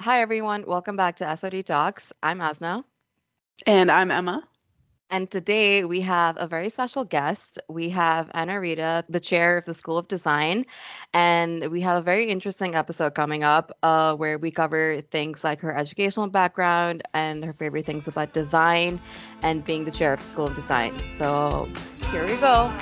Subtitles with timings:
[0.00, 0.64] Hi, everyone.
[0.64, 2.12] Welcome back to SOD Talks.
[2.22, 2.84] I'm Asna.
[3.66, 4.46] And I'm Emma.
[5.10, 7.58] And today we have a very special guest.
[7.68, 10.66] We have Ana Rita, the chair of the School of Design.
[11.14, 15.58] And we have a very interesting episode coming up uh, where we cover things like
[15.62, 19.00] her educational background and her favorite things about design
[19.42, 20.96] and being the chair of the School of Design.
[21.02, 21.68] So
[22.12, 22.72] here we go.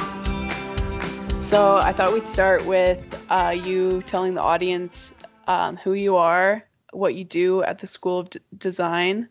[1.38, 5.14] So I thought we'd start with uh, you telling the audience
[5.46, 6.62] um, who you are,
[6.96, 9.28] what you do at the School of D- Design,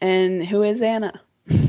[0.00, 1.20] and who is Ana.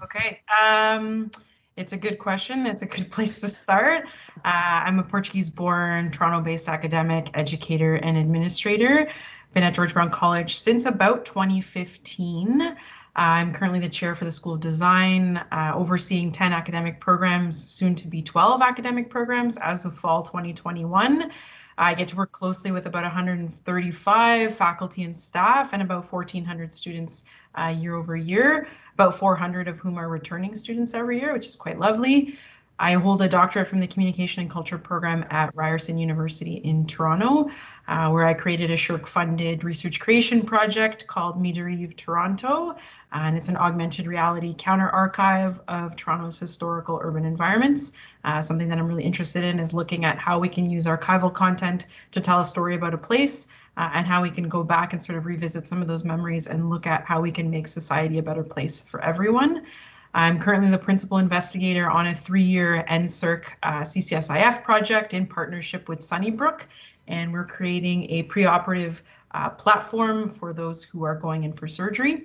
[0.00, 0.40] Okay.
[0.62, 1.30] Um,
[1.76, 2.66] it's a good question.
[2.66, 4.06] It's a good place to start.
[4.44, 9.08] Uh, I'm a Portuguese born, Toronto based academic, educator, and administrator.
[9.54, 12.60] Been at George Brown College since about 2015.
[12.60, 12.74] Uh,
[13.14, 17.94] I'm currently the chair for the School of Design, uh, overseeing 10 academic programs, soon
[17.96, 21.30] to be 12 academic programs as of fall 2021.
[21.78, 27.24] I get to work closely with about 135 faculty and staff and about 1,400 students
[27.56, 31.54] uh, year over year, about 400 of whom are returning students every year, which is
[31.54, 32.36] quite lovely.
[32.80, 37.50] I hold a doctorate from the Communication and Culture program at Ryerson University in Toronto,
[37.88, 42.76] uh, where I created a SSHRC funded research creation project called Midarive Toronto.
[43.12, 47.94] And it's an augmented reality counter archive of Toronto's historical urban environments.
[48.28, 51.32] Uh, something that I'm really interested in is looking at how we can use archival
[51.32, 53.48] content to tell a story about a place
[53.78, 56.46] uh, and how we can go back and sort of revisit some of those memories
[56.46, 59.64] and look at how we can make society a better place for everyone.
[60.12, 66.00] I'm currently the principal investigator on a three-year NSERC uh, CCSIF project in partnership with
[66.00, 66.66] Sunnybrook,
[67.06, 72.24] and we're creating a preoperative uh, platform for those who are going in for surgery.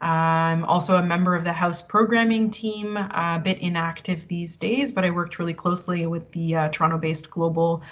[0.00, 5.04] I'm also a member of the House programming team, a bit inactive these days, but
[5.04, 7.82] I worked really closely with the uh, Toronto-based Global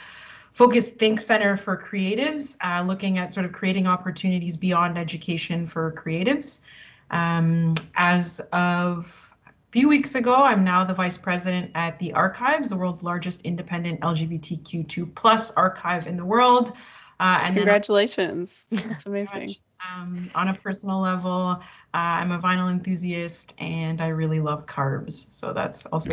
[0.52, 5.92] Focus Think Center for Creatives, uh, looking at sort of creating opportunities beyond education for
[5.92, 6.62] creatives.
[7.10, 12.70] Um, as of a few weeks ago, I'm now the vice president at the ArQuives,
[12.70, 16.72] the world's largest independent LGBTQ2 plus archive in the world.
[17.20, 18.66] Uh, and congratulations!
[18.72, 19.56] That's amazing.
[19.86, 21.60] Um, on a personal level, uh,
[21.94, 25.32] I'm a vinyl enthusiast and I really love carbs.
[25.32, 26.10] So that's also.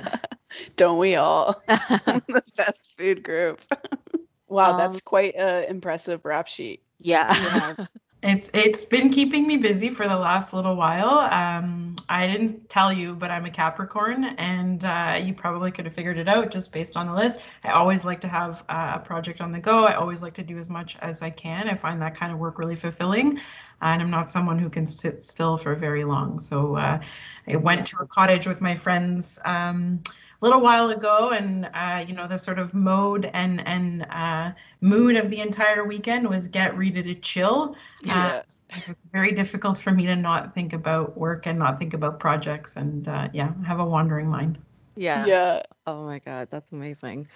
[0.76, 1.60] Don't we all?
[1.68, 3.60] the best food group.
[4.48, 6.82] wow, um, that's quite an impressive rap sheet.
[6.98, 7.34] Yeah.
[7.42, 7.86] yeah.
[8.20, 11.20] It's it's been keeping me busy for the last little while.
[11.32, 15.94] Um, I didn't tell you, but I'm a Capricorn, and uh, you probably could have
[15.94, 17.38] figured it out just based on the list.
[17.64, 19.84] I always like to have uh, a project on the go.
[19.84, 21.68] I always like to do as much as I can.
[21.68, 23.38] I find that kind of work really fulfilling,
[23.82, 26.40] and I'm not someone who can sit still for very long.
[26.40, 27.00] So uh,
[27.46, 29.38] I went to a cottage with my friends.
[29.44, 30.02] Um,
[30.40, 35.16] little while ago, and uh, you know the sort of mode and and uh, mood
[35.16, 37.74] of the entire weekend was get ready to chill.
[38.08, 38.92] Uh, yeah.
[39.12, 43.08] very difficult for me to not think about work and not think about projects, and
[43.08, 44.58] uh, yeah, have a wandering mind.
[44.98, 45.26] Yeah.
[45.26, 45.62] Yeah.
[45.86, 47.28] Oh my God, that's amazing.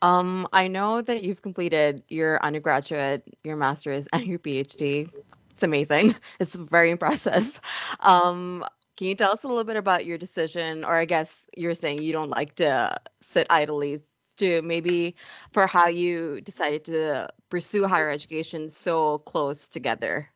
[0.00, 5.12] Um, I know that you've completed your undergraduate, your master's, and your PhD.
[5.50, 6.14] It's amazing.
[6.40, 7.60] It's very impressive.
[8.00, 8.64] Um,
[8.96, 12.02] can you tell us a little bit about your decision, or I guess you're saying
[12.02, 14.00] you don't like to sit idly,
[14.36, 15.14] to maybe
[15.52, 20.28] for how you decided to pursue higher education so close together?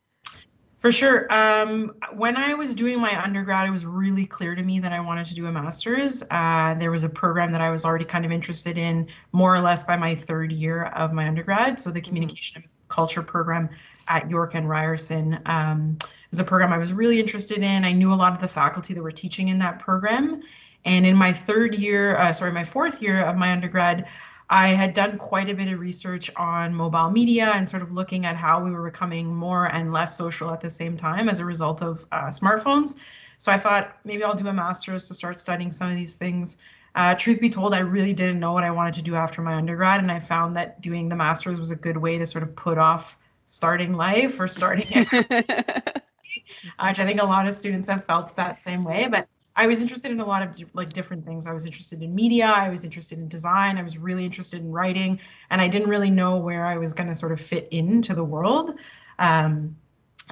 [0.78, 1.32] For sure.
[1.32, 5.00] Um, when I was doing my undergrad, it was really clear to me that I
[5.00, 6.22] wanted to do a master's.
[6.30, 9.60] Uh, there was a program that I was already kind of interested in, more or
[9.60, 11.80] less by my third year of my undergrad.
[11.80, 12.08] So the mm-hmm.
[12.08, 13.68] communication and culture program
[14.08, 15.40] at York and Ryerson.
[15.46, 15.98] Um,
[16.36, 17.82] was a program I was really interested in.
[17.82, 20.42] I knew a lot of the faculty that were teaching in that program.
[20.84, 24.06] And in my third year, uh, sorry, my fourth year of my undergrad,
[24.50, 28.26] I had done quite a bit of research on mobile media and sort of looking
[28.26, 31.44] at how we were becoming more and less social at the same time as a
[31.46, 32.98] result of uh, smartphones.
[33.38, 36.58] So I thought maybe I'll do a master's to start studying some of these things.
[36.94, 39.54] Uh, truth be told, I really didn't know what I wanted to do after my
[39.54, 42.54] undergrad, and I found that doing the master's was a good way to sort of
[42.56, 45.06] put off starting life or starting
[46.36, 49.08] which I think a lot of students have felt that same way.
[49.10, 51.46] But I was interested in a lot of like different things.
[51.46, 54.70] I was interested in media, I was interested in design, I was really interested in
[54.70, 55.18] writing,
[55.50, 58.24] and I didn't really know where I was going to sort of fit into the
[58.24, 58.74] world.
[59.18, 59.74] Um,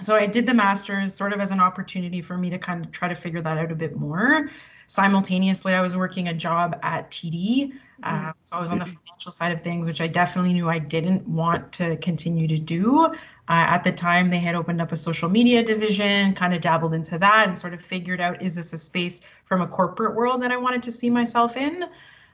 [0.03, 2.93] so I did the master's sort of as an opportunity for me to kind of
[2.93, 4.51] try to figure that out a bit more.
[4.89, 7.73] Simultaneously, I was working a job at TD.
[8.03, 10.79] Uh, so I was on the financial side of things, which I definitely knew I
[10.79, 13.15] didn't want to continue to do.
[13.49, 16.95] Uh, at the time, they had opened up a social media division, kind of dabbled
[16.95, 20.43] into that, and sort of figured out is this a space from a corporate world
[20.43, 21.85] that I wanted to see myself in?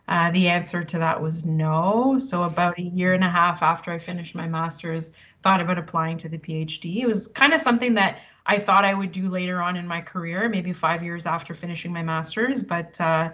[0.07, 2.19] Uh, the answer to that was no.
[2.19, 6.19] So about a year and a half after I finished my master's, thought about applying
[6.19, 6.97] to the PhD.
[7.03, 10.01] It was kind of something that I thought I would do later on in my
[10.01, 12.63] career, maybe five years after finishing my master's.
[12.63, 13.31] But uh,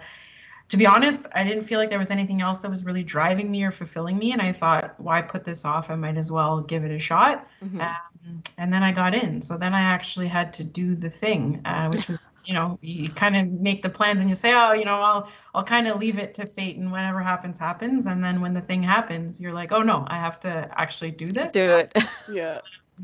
[0.69, 3.49] to be honest, I didn't feel like there was anything else that was really driving
[3.49, 4.33] me or fulfilling me.
[4.33, 5.89] And I thought, why put this off?
[5.89, 7.47] I might as well give it a shot.
[7.63, 7.81] Mm-hmm.
[7.81, 9.41] Um, and then I got in.
[9.41, 13.09] So then I actually had to do the thing, uh, which was you know you
[13.09, 15.99] kind of make the plans and you say oh you know i'll i'll kind of
[15.99, 19.53] leave it to fate and whatever happens happens and then when the thing happens you're
[19.53, 21.91] like oh no i have to actually do this do it
[22.31, 22.61] yeah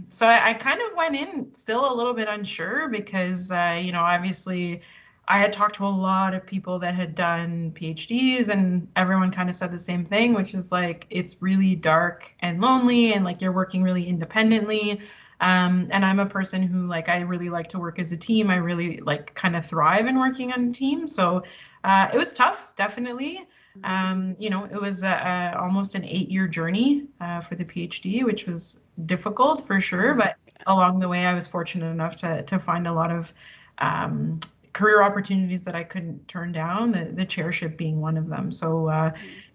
[0.10, 3.92] so I, I, kind of went in still a little bit unsure because uh, you
[3.92, 4.82] know obviously
[5.28, 9.50] i had talked to a lot of people that had done phds and everyone kind
[9.50, 13.42] of said the same thing which is like it's really dark and lonely and like
[13.42, 15.02] you're working really independently
[15.42, 18.50] um, and i'm a person who like i really like to work as a team
[18.50, 21.44] i really like kind of thrive in working on a team so
[21.84, 23.46] uh, it was tough definitely
[23.84, 28.24] um, you know, it was a, a, almost an eight-year journey uh, for the PhD,
[28.24, 30.12] which was difficult for sure.
[30.12, 30.20] Mm-hmm.
[30.20, 30.36] But
[30.68, 33.34] along the way, I was fortunate enough to to find a lot of
[33.80, 34.40] um,
[34.74, 36.92] career opportunities that I couldn't turn down.
[36.92, 38.52] The the chairship being one of them.
[38.52, 38.88] So.
[38.88, 39.12] Uh,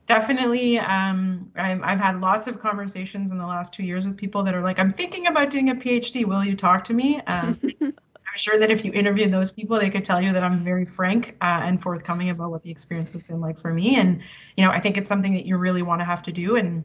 [0.07, 4.43] definitely um, i have had lots of conversations in the last two years with people
[4.43, 7.61] that are like i'm thinking about doing a phd will you talk to me um,
[8.29, 10.85] I'm sure that if you interview those people, they could tell you that I'm very
[10.85, 13.97] frank uh, and forthcoming about what the experience has been like for me.
[13.97, 14.21] And,
[14.57, 16.85] you know, I think it's something that you really want to have to do and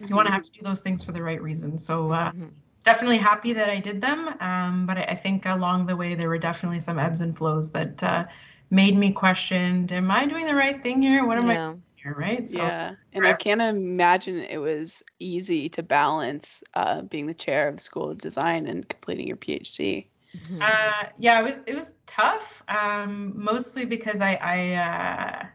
[0.00, 1.84] you want to have to do those things for the right reasons.
[1.84, 2.46] So, uh, mm-hmm.
[2.88, 4.28] Definitely happy that I did them.
[4.40, 7.70] Um, but I, I, think along the way, there were definitely some ebbs and flows
[7.72, 8.24] that uh,
[8.70, 11.26] made me question, am I doing the right thing here?
[11.26, 11.70] What am yeah.
[11.70, 12.48] I here, right?
[12.48, 17.68] So, yeah, and I can't imagine it was easy to balance uh, being the chair
[17.68, 20.06] of the School of Design and completing your PhD.
[20.36, 20.62] Mm-hmm.
[20.62, 22.62] Uh, yeah, it was it was tough.
[22.68, 25.46] Um, mostly because I I uh,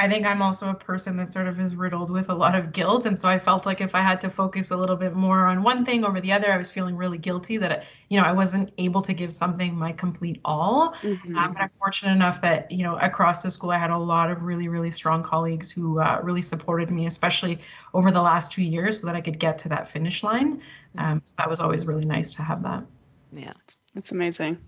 [0.00, 2.72] I think I'm also a person that sort of is riddled with a lot of
[2.72, 5.46] guilt, and so I felt like if I had to focus a little bit more
[5.46, 8.30] on one thing over the other, I was feeling really guilty that you know I
[8.30, 10.94] wasn't able to give something my complete all.
[11.02, 11.36] Mm-hmm.
[11.36, 14.30] Um, but I'm fortunate enough that you know across the school I had a lot
[14.30, 17.58] of really really strong colleagues who uh, really supported me, especially
[17.92, 20.58] over the last two years, so that I could get to that finish line.
[20.58, 20.98] Mm-hmm.
[21.00, 22.84] Um, so that was always really nice to have that.
[23.32, 23.52] Yeah,
[23.96, 24.58] it's amazing.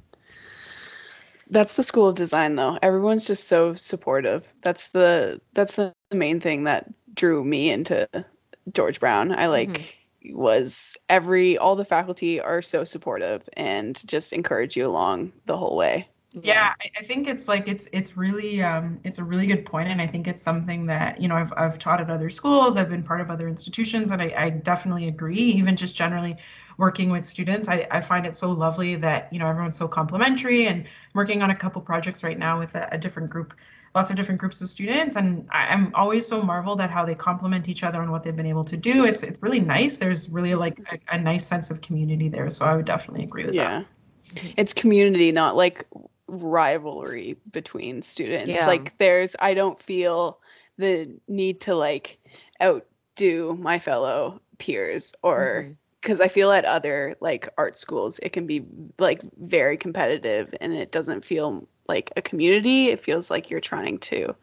[1.51, 2.79] That's the school of design though.
[2.83, 4.53] Everyone's just so supportive.
[4.63, 8.09] That's the that's the main thing that drew me into
[8.73, 9.33] George Brown.
[9.33, 10.37] I like mm-hmm.
[10.37, 15.77] was every all the faculty are so supportive and just encourage you along the whole
[15.77, 16.09] way.
[16.33, 19.89] Yeah, I, I think it's like it's it's really um, it's a really good point,
[19.89, 22.89] and I think it's something that you know I've I've taught at other schools, I've
[22.89, 25.41] been part of other institutions, and I, I definitely agree.
[25.41, 26.37] Even just generally
[26.81, 27.69] working with students.
[27.69, 31.43] I, I find it so lovely that, you know, everyone's so complimentary and I'm working
[31.43, 33.53] on a couple projects right now with a, a different group,
[33.95, 35.15] lots of different groups of students.
[35.17, 38.35] And I, am always so marveled at how they complement each other and what they've
[38.35, 39.05] been able to do.
[39.05, 39.99] It's it's really nice.
[39.99, 42.49] There's really like a, a nice sense of community there.
[42.51, 43.83] So I would definitely agree with yeah.
[44.33, 44.43] that.
[44.43, 44.53] Yeah.
[44.57, 45.87] It's community, not like
[46.29, 48.53] rivalry between students.
[48.53, 48.67] Yeah.
[48.67, 50.41] Like there's I don't feel
[50.79, 52.19] the need to like
[52.63, 58.33] outdo my fellow peers or mm-hmm because I feel at other like art schools it
[58.33, 58.65] can be
[58.99, 62.89] like very competitive and it doesn't feel like a community.
[62.89, 64.35] It feels like you're trying to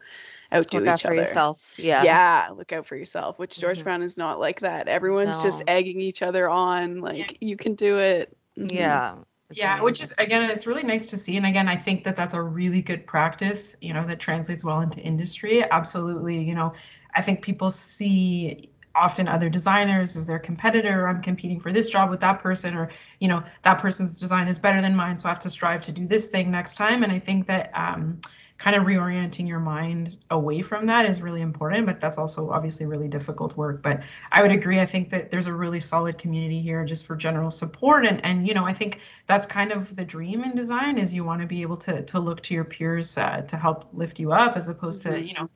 [0.54, 1.16] outdo look each out for other.
[1.16, 1.74] yourself.
[1.76, 2.02] Yeah.
[2.02, 3.38] Yeah, look out for yourself.
[3.38, 3.84] Which George mm-hmm.
[3.84, 4.88] Brown is not like that.
[4.88, 5.42] Everyone's no.
[5.42, 7.00] just egging each other on.
[7.00, 7.36] Like yeah.
[7.40, 8.36] you can do it.
[8.56, 8.76] Mm-hmm.
[8.76, 9.14] Yeah.
[9.50, 9.84] yeah, amazing.
[9.84, 11.36] which is again, it's really nice to see.
[11.36, 13.76] And again, I think that that's a really good practice.
[13.80, 15.64] You know, that translates well into industry.
[15.70, 16.40] Absolutely.
[16.42, 16.72] You know,
[17.14, 22.10] I think people see often other designers as their competitor i'm competing for this job
[22.10, 22.90] with that person or
[23.20, 25.92] you know that person's design is better than mine so i have to strive to
[25.92, 27.02] do this thing next time.
[27.02, 28.20] And i think that um,
[28.58, 32.86] kind of reorienting your mind away from that is really important but that's also obviously
[32.86, 33.82] really difficult work.
[33.82, 34.02] But
[34.32, 37.50] i would agree i think that there's a really solid community here just for general
[37.50, 38.04] support.
[38.06, 41.24] And and you know i think that's kind of the dream in design is you
[41.24, 44.32] want to be able to to look to your peers uh, to help lift you
[44.32, 45.48] up as opposed to you know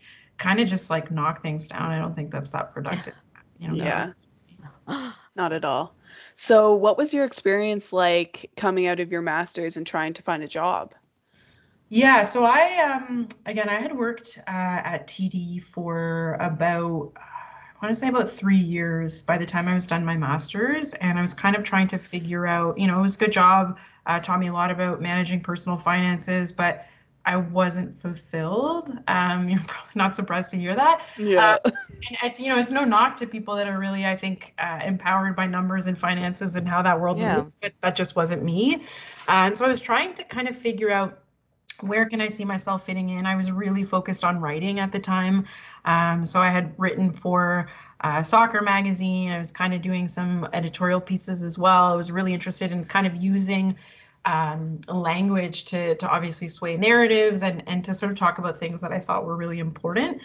[0.42, 3.14] kind of just like knock things down i don't think that's that productive
[3.62, 4.12] you know, yeah.
[5.36, 5.94] Not at all.
[6.34, 10.42] So, what was your experience like coming out of your master's and trying to find
[10.42, 10.94] a job?
[11.88, 17.94] Yeah, so I um again I had worked uh, at TD for about I want
[17.94, 21.22] to say about three years by the time I was done my master's, and I
[21.22, 24.20] was kind of trying to figure out, you know, it was a good job, uh,
[24.20, 26.86] taught me a lot about managing personal finances, but
[27.24, 28.98] I wasn't fulfilled.
[29.08, 31.02] Um, you're probably not surprised to hear that.
[31.18, 31.58] Yeah.
[31.64, 31.70] Uh,
[32.08, 34.80] and it's you know it's no knock to people that are really I think uh,
[34.84, 37.38] empowered by numbers and finances and how that world yeah.
[37.38, 38.82] moves, but that just wasn't me.
[39.28, 41.18] Uh, and so I was trying to kind of figure out
[41.80, 43.26] where can I see myself fitting in?
[43.26, 45.46] I was really focused on writing at the time.
[45.84, 47.68] Um, so I had written for
[48.02, 49.32] uh, Soccer Magazine.
[49.32, 51.92] I was kind of doing some editorial pieces as well.
[51.92, 53.76] I was really interested in kind of using
[54.24, 58.80] um, language to, to obviously sway narratives and, and to sort of talk about things
[58.80, 60.20] that I thought were really important.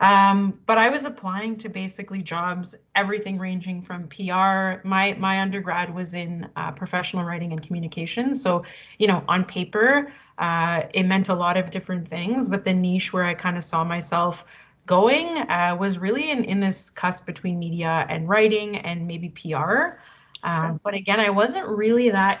[0.00, 4.84] Um, but I was applying to basically jobs, everything ranging from PR.
[4.86, 8.34] My my undergrad was in uh, professional writing and communication.
[8.34, 8.64] So,
[8.98, 12.48] you know, on paper, uh, it meant a lot of different things.
[12.48, 14.44] But the niche where I kind of saw myself
[14.86, 20.00] going uh, was really in, in this cusp between media and writing and maybe PR.
[20.42, 22.40] Um, but again, I wasn't really that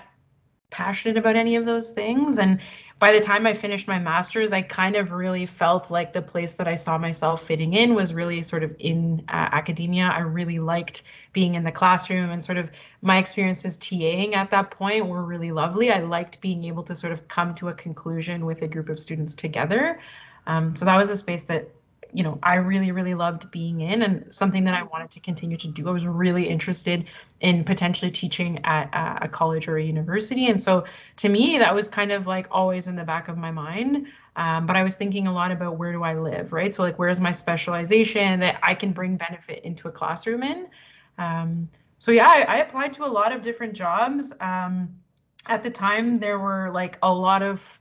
[0.72, 2.38] passionate about any of those things.
[2.38, 2.58] And
[2.98, 6.54] by the time I finished my master's, I kind of really felt like the place
[6.54, 10.04] that I saw myself fitting in was really sort of in uh, academia.
[10.04, 11.02] I really liked
[11.32, 12.70] being in the classroom and sort of
[13.02, 15.90] my experiences TAing at that point were really lovely.
[15.90, 18.98] I liked being able to sort of come to a conclusion with a group of
[18.98, 20.00] students together.
[20.46, 21.68] Um, so that was a space that
[22.12, 25.56] you know I really really loved being in and something that I wanted to continue
[25.56, 25.88] to do.
[25.88, 27.06] I was really interested
[27.40, 28.88] in potentially teaching at
[29.22, 30.84] a college or a university, and so
[31.16, 34.06] to me that was kind of like always in the back of my mind.
[34.34, 36.72] Um, but I was thinking a lot about where do I live, right?
[36.72, 40.68] So like where's my specialization that I can bring benefit into a classroom in.
[41.18, 44.32] Um, so yeah, I, I, applied to a lot of different jobs.
[44.40, 44.88] Um,
[45.46, 47.78] at the time, there were like a lot of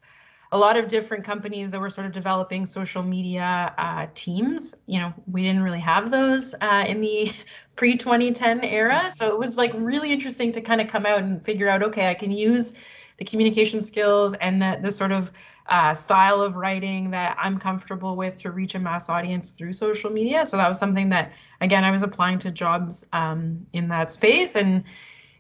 [0.54, 4.76] a lot of different companies that were sort of developing social media uh, teams.
[4.86, 7.32] You know, we didn't really have those uh, in the
[7.76, 9.10] pre 2010 era.
[9.16, 12.10] So it was like really interesting to kind of come out and figure out, okay,
[12.10, 12.74] I can use
[13.18, 15.32] the communication skills and the, the sort of
[15.68, 20.10] uh, style of writing that I'm comfortable with to reach a mass audience through social
[20.10, 20.46] media.
[20.46, 21.32] So that was something that,
[21.62, 24.56] again, I was applying to jobs um, in that space.
[24.56, 24.84] And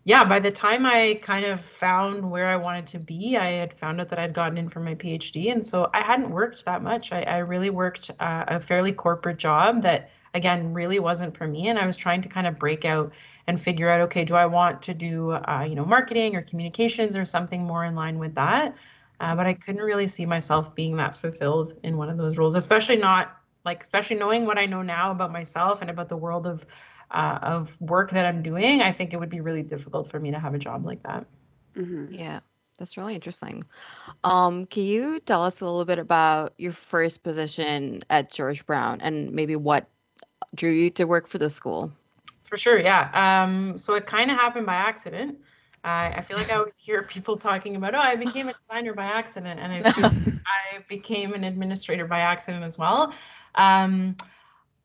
[0.03, 3.77] yeah, by the time I kind of found where I wanted to be, I had
[3.77, 5.51] found out that I'd gotten in for my PhD.
[5.51, 7.11] And so I hadn't worked that much.
[7.11, 11.67] I, I really worked uh, a fairly corporate job that, again, really wasn't for me.
[11.67, 13.11] And I was trying to kind of break out
[13.45, 17.15] and figure out, okay, do I want to do, uh, you know, marketing or communications
[17.15, 18.75] or something more in line with that?
[19.19, 22.55] Uh, but I couldn't really see myself being that fulfilled in one of those roles,
[22.55, 26.47] especially not like, especially knowing what I know now about myself and about the world
[26.47, 26.65] of
[27.11, 30.31] uh, of work that I'm doing, I think it would be really difficult for me
[30.31, 31.25] to have a job like that.
[31.75, 32.13] Mm-hmm.
[32.13, 32.39] Yeah,
[32.77, 33.63] that's really interesting.
[34.23, 39.01] Um, can you tell us a little bit about your first position at George Brown
[39.01, 39.87] and maybe what
[40.55, 41.91] drew you to work for the school?
[42.43, 43.09] For sure, yeah.
[43.13, 45.37] Um, so it kind of happened by accident.
[45.83, 48.93] Uh, I feel like I always hear people talking about, oh, I became a designer
[48.93, 49.89] by accident, and I,
[50.75, 53.13] I became an administrator by accident as well.
[53.55, 54.15] Um,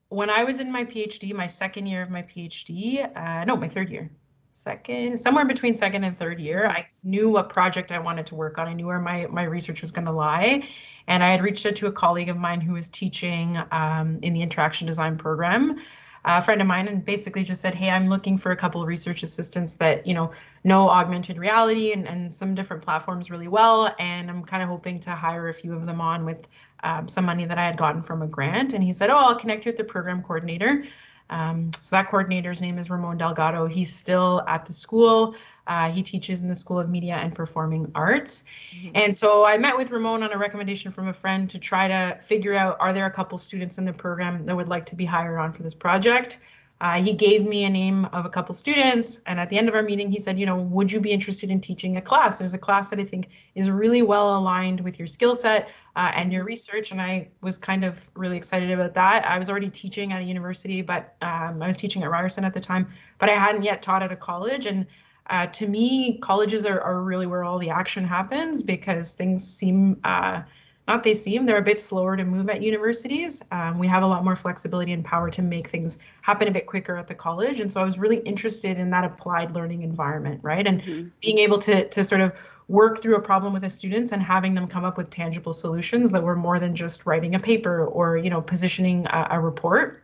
[0.08, 3.68] when I was in my PhD, my second year of my PhD, uh, no, my
[3.68, 4.10] third year,
[4.52, 8.58] second, somewhere between second and third year, I knew what project I wanted to work
[8.58, 8.68] on.
[8.68, 10.68] I knew where my, my research was going to lie.
[11.08, 14.32] And I had reached out to a colleague of mine who was teaching um, in
[14.32, 15.78] the interaction design program
[16.26, 18.88] a friend of mine and basically just said, hey, I'm looking for a couple of
[18.88, 20.33] research assistants that, you know,
[20.64, 23.95] know augmented reality and, and some different platforms really well.
[24.00, 26.49] And I'm kind of hoping to hire a few of them on with
[26.83, 28.75] um, some money that I had gotten from a grant.
[28.75, 30.85] And he said, oh, I'll connect you with the program coordinator.
[31.30, 33.66] Um, so that coordinator's name is Ramon Delgado.
[33.66, 35.37] He's still at the school.
[35.66, 38.44] Uh, he teaches in the School of Media and Performing Arts.
[38.75, 38.90] Mm-hmm.
[38.94, 42.18] And so I met with Ramon on a recommendation from a friend to try to
[42.23, 45.04] figure out are there a couple students in the program that would like to be
[45.04, 46.38] hired on for this project.
[46.78, 49.75] Uh, he gave me a name of a couple students, and at the end of
[49.75, 52.37] our meeting, he said, "You know, would you be interested in teaching a class?
[52.37, 56.12] There's a class that I think is really well aligned with your skill set uh,
[56.14, 59.26] and your research." And I was kind of really excited about that.
[59.26, 62.52] I was already teaching at a university, but um, I was teaching at Ryerson at
[62.52, 64.87] the time, but I hadn't yet taught at a college, and
[65.30, 70.00] uh, to me, colleges are, are really where all the action happens because things seem,
[70.04, 70.42] uh,
[70.87, 73.42] not they seem, they're a bit slower to move at universities.
[73.50, 76.66] Um, we have a lot more flexibility and power to make things happen a bit
[76.66, 77.61] quicker at the college.
[77.61, 80.66] And so I was really interested in that applied learning environment, right?
[80.66, 81.09] And mm-hmm.
[81.21, 82.33] being able to, to sort of
[82.68, 86.11] work through a problem with the students and having them come up with tangible solutions
[86.12, 90.02] that were more than just writing a paper or, you know, positioning a, a report.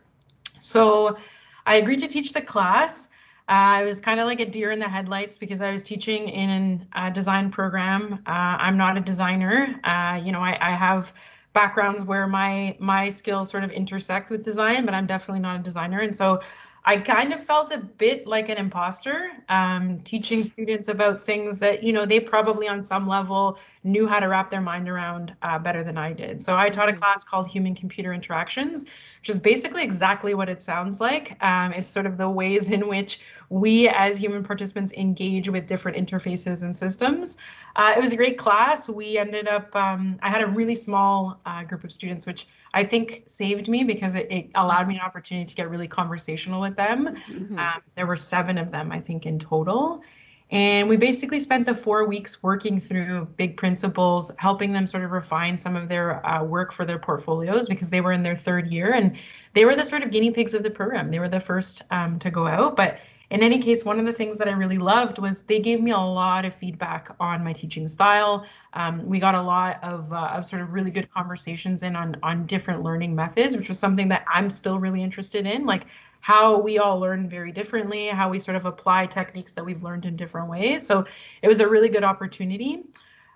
[0.59, 1.17] So
[1.65, 3.09] I agreed to teach the class.
[3.49, 6.29] Uh, I was kind of like a deer in the headlights because I was teaching
[6.29, 8.13] in a design program.
[8.25, 9.79] Uh, I'm not a designer.
[9.83, 11.11] Uh, you know, I, I, have
[11.51, 15.63] backgrounds where my my skills sort of intersect with design, but I'm definitely not a
[15.63, 15.99] designer.
[15.99, 16.39] And so
[16.85, 21.81] I kind of felt a bit like an imposter, um, teaching students about things that
[21.81, 25.57] you know they probably on some level knew how to wrap their mind around uh,
[25.57, 26.41] better than I did.
[26.41, 26.99] So I taught a mm-hmm.
[26.99, 28.83] class called Human Computer Interactions,
[29.19, 31.41] which is basically exactly what it sounds like.
[31.41, 35.97] Um, it's sort of the ways in which we as human participants engage with different
[35.97, 37.37] interfaces and systems.
[37.77, 38.89] Uh, it was a great class.
[38.89, 42.83] We ended up, um, I had a really small uh, group of students, which I
[42.83, 46.75] think saved me because it, it, allowed me an opportunity to get really conversational with
[46.75, 47.15] them.
[47.29, 47.59] Mm-hmm.
[47.59, 50.01] Um, there were seven of them, I think, in total.
[50.49, 55.11] And we basically spent the four weeks working through big principles, helping them sort of
[55.11, 58.67] refine some of their uh, work for their portfolios because they were in their third
[58.67, 59.17] year and
[59.53, 61.09] they were the sort of guinea pigs of the program.
[61.09, 62.75] They were the first um, to go out.
[62.75, 62.99] But
[63.29, 65.91] in any case, one of the things that I really loved was they gave me
[65.91, 68.45] a lot of feedback on my teaching style.
[68.73, 72.15] Um, we got a lot of, uh, of sort of really good conversations in on,
[72.21, 75.65] on different learning methods, which was something that I'm still really interested in.
[75.65, 75.85] Like
[76.19, 80.05] how we all learn very differently, how we sort of apply techniques that we've learned
[80.05, 80.85] in different ways.
[80.85, 81.05] So
[81.41, 82.83] it was a really good opportunity.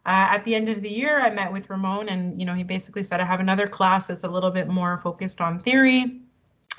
[0.05, 2.63] Uh, at the end of the year, I met with Ramon, and you know he
[2.63, 6.21] basically said I have another class that's a little bit more focused on theory.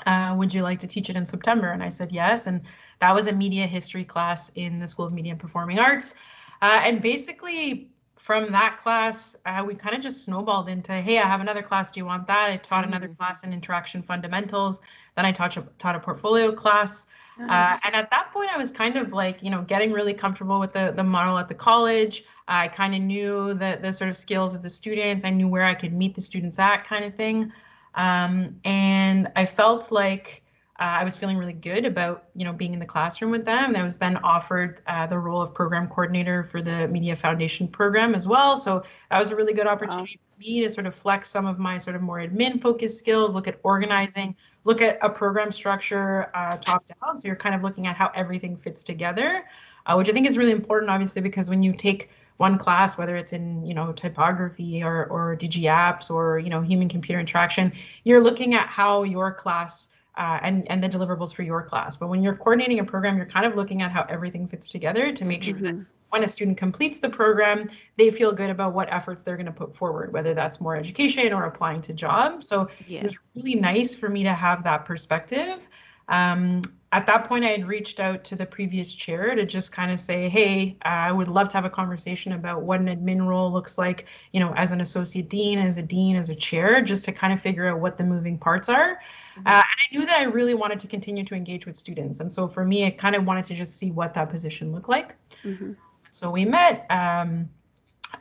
[0.07, 1.73] Uh, would you like to teach it in September?
[1.73, 2.47] And I said yes.
[2.47, 2.61] And
[3.01, 6.15] that was a media history class in the School of Media and Performing Arts.
[6.63, 11.27] Uh, and basically, from that class, uh, we kind of just snowballed into, hey, I
[11.27, 11.91] have another class.
[11.91, 12.51] Do you want that?
[12.51, 12.95] I taught mm-hmm.
[12.95, 14.81] another class in interaction fundamentals.
[15.17, 17.07] Then I taught a, taught a portfolio class.
[17.41, 20.59] Uh, and at that point, I was kind of like, you know, getting really comfortable
[20.59, 22.25] with the, the model at the college.
[22.49, 25.23] I kind of knew the, the sort of skills of the students.
[25.25, 27.53] I knew where I could meet the students at kind of thing.
[27.99, 30.43] Um, and I felt like
[30.79, 33.75] uh, I was feeling really good about, you know, being in the classroom with them.
[33.75, 38.15] I was then offered uh, the role of program coordinator for the Media Foundation program
[38.15, 38.57] as well.
[38.57, 40.35] So that was a really good opportunity wow.
[40.37, 43.35] for me to sort of flex some of my sort of more admin focused skills,
[43.35, 47.19] look at organizing, look at a program structure uh, top down.
[47.19, 49.43] So you're kind of looking at how everything fits together,
[49.87, 53.17] uh, which I think is really important, obviously, because when you take one class, whether
[53.17, 57.73] it's in you know typography or or DG apps or you know human computer interaction,
[58.05, 61.97] you're looking at how your class uh, and and the deliverables for your class.
[61.97, 65.13] But when you're coordinating a program, you're kind of looking at how everything fits together
[65.13, 65.79] to make sure mm-hmm.
[65.79, 69.47] that when a student completes the program, they feel good about what efforts they're going
[69.47, 72.49] to put forward, whether that's more education or applying to jobs.
[72.49, 73.01] So yeah.
[73.01, 75.69] it was really nice for me to have that perspective.
[76.09, 79.93] Um, at that point, I had reached out to the previous chair to just kind
[79.93, 83.53] of say, hey, I would love to have a conversation about what an admin role
[83.53, 87.05] looks like, you know, as an associate dean, as a dean, as a chair, just
[87.05, 89.01] to kind of figure out what the moving parts are.
[89.37, 89.47] Mm-hmm.
[89.47, 92.21] Uh, and I knew that I really wanted to continue to engage with students.
[92.21, 94.89] And so for me, I kind of wanted to just see what that position looked
[94.89, 95.15] like.
[95.45, 95.73] Mm-hmm.
[96.13, 96.87] So we met.
[96.91, 97.51] Um,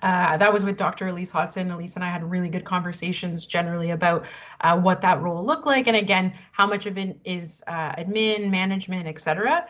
[0.01, 1.07] uh, that was with Dr.
[1.07, 1.71] Elise Hodson.
[1.71, 4.25] Elise and I had really good conversations generally about
[4.61, 8.49] uh, what that role looked like, and again, how much of it is uh, admin,
[8.49, 9.67] management, etc.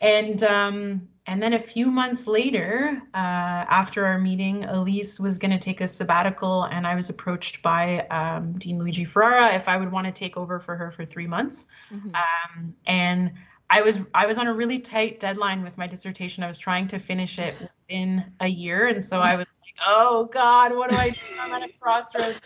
[0.00, 5.50] And um, and then a few months later, uh, after our meeting, Elise was going
[5.50, 9.76] to take a sabbatical, and I was approached by um, Dean Luigi Ferrara if I
[9.76, 11.66] would want to take over for her for three months.
[11.92, 12.10] Mm-hmm.
[12.14, 13.32] Um, and
[13.70, 16.42] I was I was on a really tight deadline with my dissertation.
[16.42, 20.24] I was trying to finish it within a year, and so I was like, "Oh
[20.24, 21.18] God, what do I do?
[21.38, 22.40] I'm at a crossroads."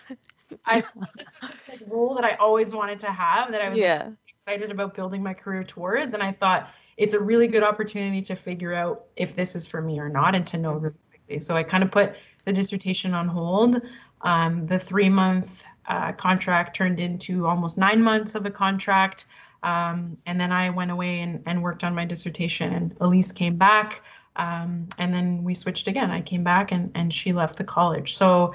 [0.67, 0.83] I
[1.17, 4.11] this was this like role that I always wanted to have that I was yeah.
[4.29, 8.37] excited about building my career towards, and I thought it's a really good opportunity to
[8.37, 11.41] figure out if this is for me or not, and to know really quickly.
[11.41, 13.81] So I kind of put the dissertation on hold.
[14.21, 19.25] Um, the three month uh, contract turned into almost nine months of a contract.
[19.65, 23.57] Um, and then I went away and, and worked on my dissertation, and Elise came
[23.57, 24.03] back.
[24.37, 26.11] Um, and then we switched again.
[26.11, 28.17] I came back and, and she left the college.
[28.17, 28.53] So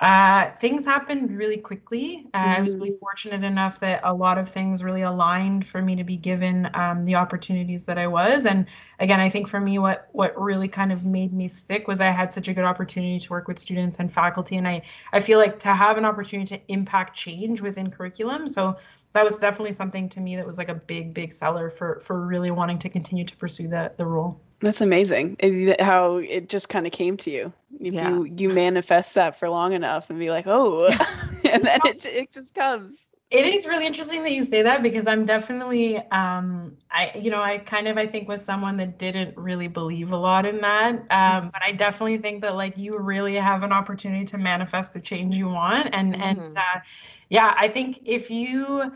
[0.00, 2.26] uh, things happened really quickly.
[2.32, 2.50] Uh, mm-hmm.
[2.50, 2.98] I was really mm-hmm.
[3.00, 7.04] fortunate enough that a lot of things really aligned for me to be given um,
[7.04, 8.46] the opportunities that I was.
[8.46, 8.64] And
[8.98, 12.06] again, I think for me, what what really kind of made me stick was I
[12.06, 14.80] had such a good opportunity to work with students and faculty, and I
[15.12, 18.48] I feel like to have an opportunity to impact change within curriculum.
[18.48, 18.78] So
[19.12, 22.26] that was definitely something to me that was like a big big seller for for
[22.26, 24.40] really wanting to continue to pursue the the role.
[24.62, 25.36] That's amazing.
[25.80, 27.52] How it just kind of came to you?
[27.80, 28.10] If yeah.
[28.10, 30.88] you you manifest that for long enough and be like oh.
[31.52, 33.08] And then it, it just comes.
[33.30, 37.40] It is really interesting that you say that because i'm definitely um i you know
[37.40, 40.94] i kind of i think was someone that didn't really believe a lot in that
[41.12, 45.00] um but i definitely think that like you really have an opportunity to manifest the
[45.00, 46.22] change you want and mm-hmm.
[46.22, 46.80] and uh,
[47.30, 48.92] yeah i think if you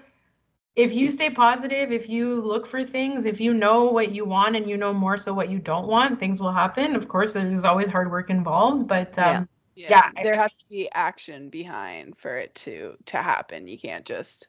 [0.77, 4.57] if you stay positive, if you look for things, if you know what you want
[4.57, 6.97] and you know more so what you don't want, things will happen.
[6.97, 10.11] Of course, there's always hard work involved, but um, yeah.
[10.17, 13.69] yeah, there has to be action behind for it to to happen.
[13.69, 14.49] You can't just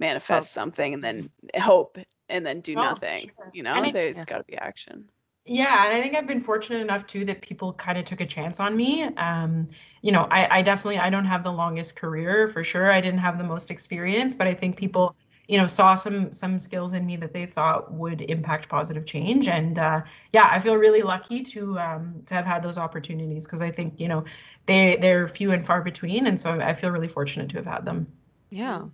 [0.00, 1.98] manifest something and then hope
[2.30, 3.18] and then do Oh, nothing.
[3.18, 3.50] sure.
[3.52, 4.24] You know, And I- there's Yeah.
[4.24, 5.10] got to be action.
[5.50, 8.26] Yeah, and I think I've been fortunate enough too that people kind of took a
[8.26, 9.04] chance on me.
[9.16, 9.68] Um,
[10.02, 12.92] you know, I, I definitely I don't have the longest career for sure.
[12.92, 16.58] I didn't have the most experience, but I think people, you know, saw some some
[16.58, 19.48] skills in me that they thought would impact positive change.
[19.48, 20.02] And uh,
[20.34, 23.98] yeah, I feel really lucky to um, to have had those opportunities because I think
[23.98, 24.24] you know
[24.66, 27.84] they they're few and far between, and so I feel really fortunate to have had
[27.86, 28.06] them.
[28.50, 28.86] Yeah.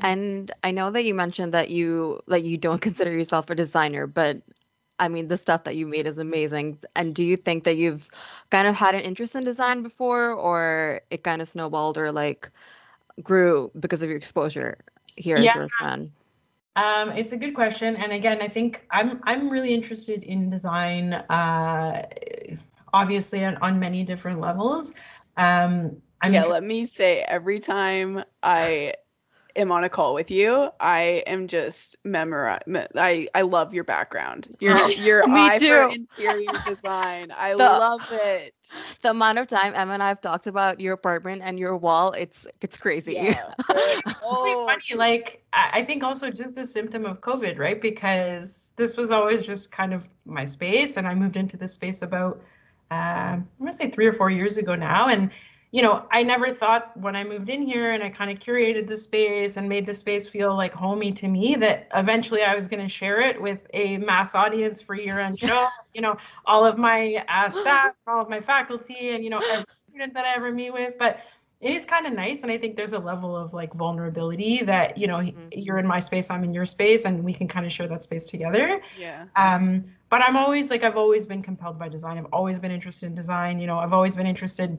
[0.00, 4.06] And I know that you mentioned that you like you don't consider yourself a designer,
[4.06, 4.42] but
[4.98, 6.78] I mean the stuff that you made is amazing.
[6.96, 8.10] And do you think that you've
[8.50, 12.50] kind of had an interest in design before or it kind of snowballed or like
[13.22, 14.78] grew because of your exposure
[15.16, 15.50] here Yeah.
[15.50, 16.12] at George Brown?
[16.76, 21.12] Um, it's a good question, and again, I think I'm I'm really interested in design,
[21.12, 22.06] uh,
[22.92, 24.94] obviously on, on many different levels.
[25.36, 28.94] Um, I'm yeah, inter- let me say every time I
[29.58, 32.62] am on a call with you, I am just memorize.
[32.94, 34.48] I I love your background.
[34.60, 37.30] Your your me eye for interior design.
[37.36, 38.54] I So- love it.
[39.00, 42.12] The amount of time Emma and I have talked about your apartment and your wall,
[42.12, 43.14] it's it's crazy.
[43.14, 43.52] Yeah.
[43.70, 44.98] really oh, funny.
[44.98, 47.80] Like I I think also just a symptom of COVID, right?
[47.80, 52.02] Because this was always just kind of my space, and I moved into this space
[52.02, 52.42] about
[52.90, 52.94] uh,
[53.36, 55.30] I'm gonna say three or four years ago now, and
[55.70, 58.86] you know I never thought when I moved in here and I kind of curated
[58.86, 62.66] the space and made the space feel like homey to me that eventually I was
[62.68, 65.68] going to share it with a mass audience for year-end show.
[65.94, 69.66] You know, all of my uh, staff, all of my faculty, and you know every
[69.88, 71.20] student that I ever meet with, but
[71.60, 74.96] it is kind of nice and i think there's a level of like vulnerability that
[74.96, 75.48] you know Mhm.
[75.52, 78.02] you're in my space i'm in your space and we can kind of share that
[78.02, 79.24] space together yeah.
[79.34, 83.06] um, but i'm always like i've always been compelled by design i've always been interested
[83.06, 84.78] in design you know i've always been interested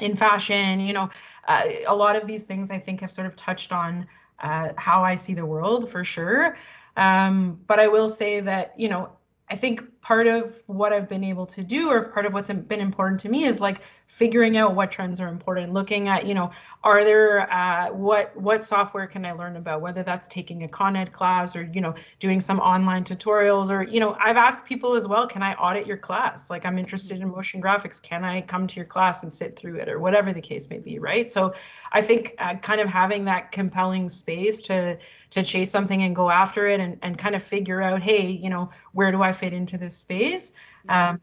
[0.00, 1.08] in fashion you know
[1.48, 4.06] uh, a lot of these things i think have sort of touched on
[4.42, 6.56] uh, how i see the world for sure.
[6.96, 9.10] Um, but i will say that you know
[9.50, 12.80] i think part of what i've been able to do or part of what's been
[12.80, 16.50] important to me is like figuring out what trends are important looking at you know
[16.84, 19.80] are there uh, what what software can i learn about?
[19.80, 23.82] Whether that's taking a con ed class or you know doing some online tutorials or
[23.82, 26.50] you know i've asked people as well can i audit your class?
[26.50, 28.00] Like i'm interested in motion graphics.
[28.00, 29.88] Can i come to your class and sit through it?
[29.88, 31.30] or whatever the case may be right?
[31.30, 31.54] So
[31.92, 34.98] i think uh, kind of having that compelling space to
[35.30, 38.50] to chase something and go after it and, and kind of figure out hey you
[38.50, 40.52] know where do i fit into this space?
[40.90, 41.20] Um,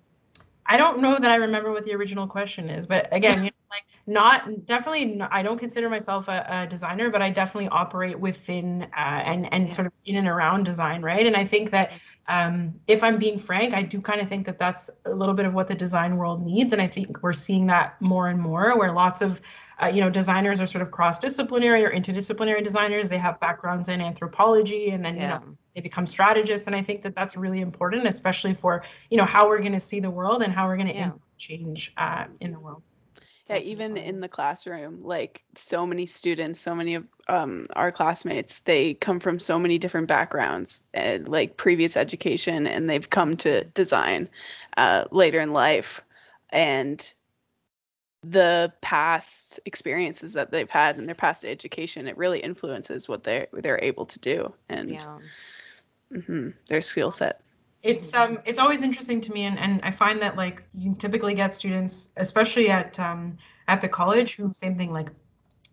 [0.74, 3.58] I don't know that I remember what the original question is, but again, you know,
[3.70, 5.22] like not definitely.
[5.32, 9.68] I don't consider myself a, a designer, but I definitely operate within uh, and and
[9.68, 9.74] Yeah.
[9.74, 11.26] sort of in and around design, right?
[11.28, 11.92] And I think that
[12.28, 15.46] um, if I'm being frank, I do kind of think that that's a little bit
[15.46, 18.78] of what the design world needs, and I think we're seeing that more and more,
[18.78, 19.42] where lots of
[19.82, 23.10] uh, you know designers are sort of cross-disciplinary or interdisciplinary designers.
[23.10, 25.40] They have backgrounds in anthropology, and then you know
[25.76, 29.48] they become strategists and i think that that's really important especially for you know how
[29.48, 31.12] we're going to see the world and how we're going to Yeah.
[31.38, 32.84] change uh, in the world
[33.50, 38.60] Yeah, even in the classroom, like so many students, so many of um, our classmates,
[38.60, 43.64] they come from so many different backgrounds and like previous education, and they've come to
[43.66, 44.30] design
[44.78, 46.02] uh, later in life.
[46.52, 47.14] And
[48.24, 53.48] the past experiences that they've had in their past education, it really influences what they're
[53.52, 55.18] they're able to do and Yeah.
[56.12, 57.41] Mhm, their skill set.
[57.84, 61.34] it's um it's always interesting to me and, and i find that like you typically
[61.34, 65.10] get students especially at um at the college who same thing like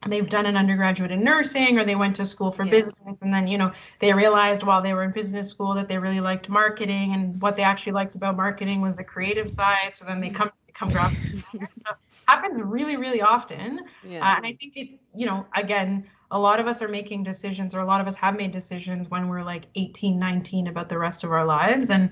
[0.09, 2.71] they've done an undergraduate in nursing or they went to school for Yeah.
[2.71, 5.99] business and then you know they realized while they were in business school that they
[5.99, 10.05] really liked marketing and what they actually liked about marketing was the creative side so
[10.05, 11.91] then they come become graphic designers so
[12.27, 14.21] happens really really often Yeah.
[14.21, 17.75] uh, and I think it, you know, again, a lot of us are making decisions,
[17.75, 20.99] or a lot of us have made decisions when we're like 18, 19 about the
[20.99, 21.91] rest of our lives.
[21.91, 22.11] And,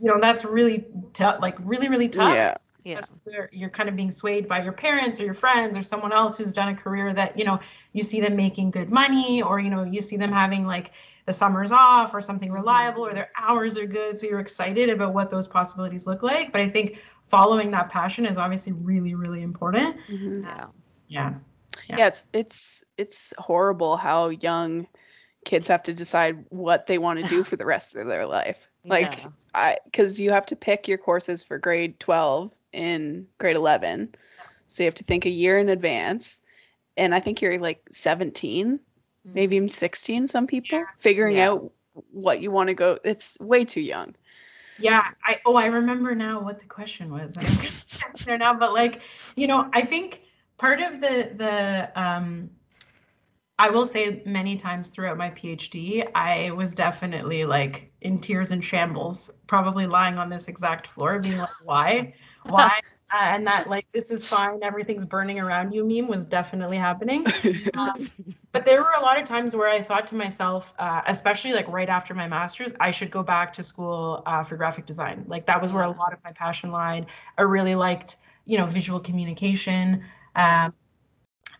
[0.00, 2.34] you know, that's really tough, like really, really tough.
[2.36, 2.96] Yeah, yeah.
[2.96, 6.12] Just where you're kind of being swayed by your parents or your friends or someone
[6.12, 7.58] else who's done a career that, you know,
[7.92, 10.92] you see them making good money or, you know, you see them having like
[11.26, 14.16] the summers off or something reliable or their hours are good.
[14.16, 16.52] So you're excited about what those possibilities look like.
[16.52, 19.96] But I think following that passion is obviously really, really important.
[20.10, 20.42] mhm.
[20.42, 20.66] Yeah.
[21.08, 21.34] Yeah.
[21.88, 21.96] Yeah.
[21.98, 24.86] yeah it's it's it's horrible how young
[25.44, 28.68] kids have to decide what they want to do for the rest of their life
[28.84, 29.28] like Yeah.
[29.54, 34.14] i because you have to pick your courses for grade 12 in grade 11
[34.66, 36.42] so you have to think a year in advance
[36.98, 38.78] and i think you're like 17
[39.24, 41.50] maybe even 16 some people figuring Yeah.
[41.52, 41.72] out
[42.10, 44.14] what you want to go it's way too young
[44.78, 47.34] Yeah, I oh I remember now what the question was.
[48.24, 49.00] There now, but like
[49.36, 50.22] you know, I think
[50.56, 52.50] part of the the um
[53.58, 58.64] I will say many times throughout my PhD, I was definitely like in tears and
[58.64, 62.14] shambles, probably lying on this exact floor, being like, why?
[62.44, 62.80] Why?
[63.10, 67.24] Uh, and that like this is fine everything's burning around you meme was definitely happening
[67.74, 68.10] um,
[68.52, 71.66] but there were a lot of times where i thought to myself uh, especially like
[71.68, 75.46] right after my master's i should go back to school uh, for graphic design like
[75.46, 77.06] that was where a lot of my passion lied
[77.38, 80.04] i really liked you know visual communication
[80.36, 80.74] um,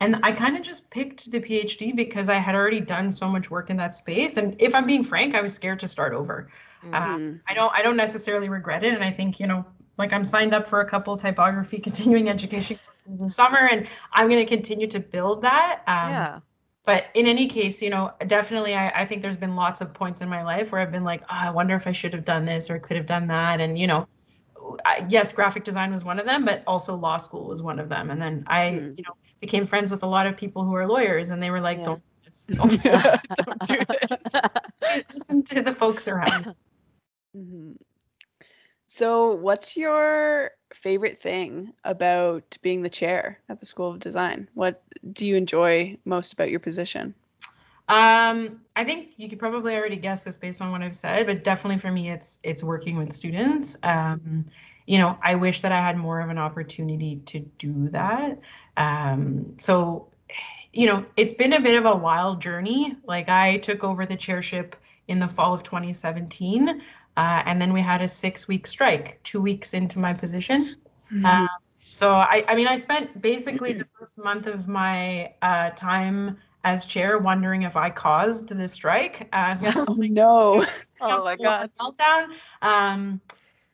[0.01, 3.51] and I kind of just picked the PhD because I had already done so much
[3.51, 4.37] work in that space.
[4.37, 6.49] And if I'm being frank, I was scared to start over.
[6.85, 6.95] Mm-hmm.
[6.95, 8.95] Uh, I don't I don't necessarily regret it.
[8.95, 9.67] And I think, you know,
[9.99, 14.29] like I'm signed up for a couple typography continuing education courses this summer, and I'm
[14.29, 15.83] going to continue to build that.
[15.87, 16.41] Um, yeah.
[16.85, 20.23] But in any case, you know, definitely, I, I think there's been lots of points
[20.23, 22.47] in my life where I've been like, oh, I wonder if I should have done
[22.47, 24.09] this or could have done that, and you know,
[24.85, 27.89] I, yes, graphic design was one of them, but also law school was one of
[27.89, 28.11] them.
[28.11, 28.97] And then I, mm.
[28.97, 31.61] you know, became friends with a lot of people who are lawyers, and they were
[31.61, 31.85] like, yeah.
[31.85, 32.83] "Don't do this, don't,
[33.47, 33.79] don't do
[34.11, 35.05] this.
[35.15, 36.55] Listen to the folks around."
[37.37, 37.73] Mm-hmm.
[38.91, 44.49] So, what's your favorite thing about being the chair at the School of Design?
[44.55, 47.15] What do you enjoy most about your position?
[47.91, 51.45] Um, I think you could probably already guess this based on what I've said, but
[51.45, 53.77] definitely for me, it's it's working with students.
[53.83, 54.47] Um,
[54.87, 58.39] you know, I wish that I had more of an opportunity to do that.
[58.79, 60.09] Um, so,
[60.73, 62.97] you know, it's been a bit of a wild journey.
[63.05, 64.77] Like I took over the chairship
[65.09, 66.81] in the fall of 2017.
[67.19, 70.77] Uh, and then we had a six week strike two weeks into my position.
[71.13, 71.27] Mm-hmm.
[71.27, 71.49] Uh,
[71.81, 76.87] so I, I mean, I spent basically the first month of my uh, time as
[76.87, 79.29] chair wondering if I caused the strike.
[79.33, 80.65] Uh, so oh no!
[81.01, 81.73] oh my god!
[81.81, 82.29] Meltdown.
[82.63, 83.21] Um,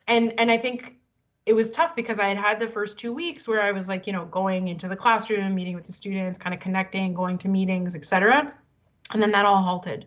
[0.09, 0.97] and and I think
[1.45, 4.07] it was tough because I had had the first two weeks where I was like,
[4.07, 7.49] you know, going into the classroom, meeting with the students, kind of connecting, going to
[7.49, 8.57] meetings, etc.
[9.13, 10.07] And then that all halted.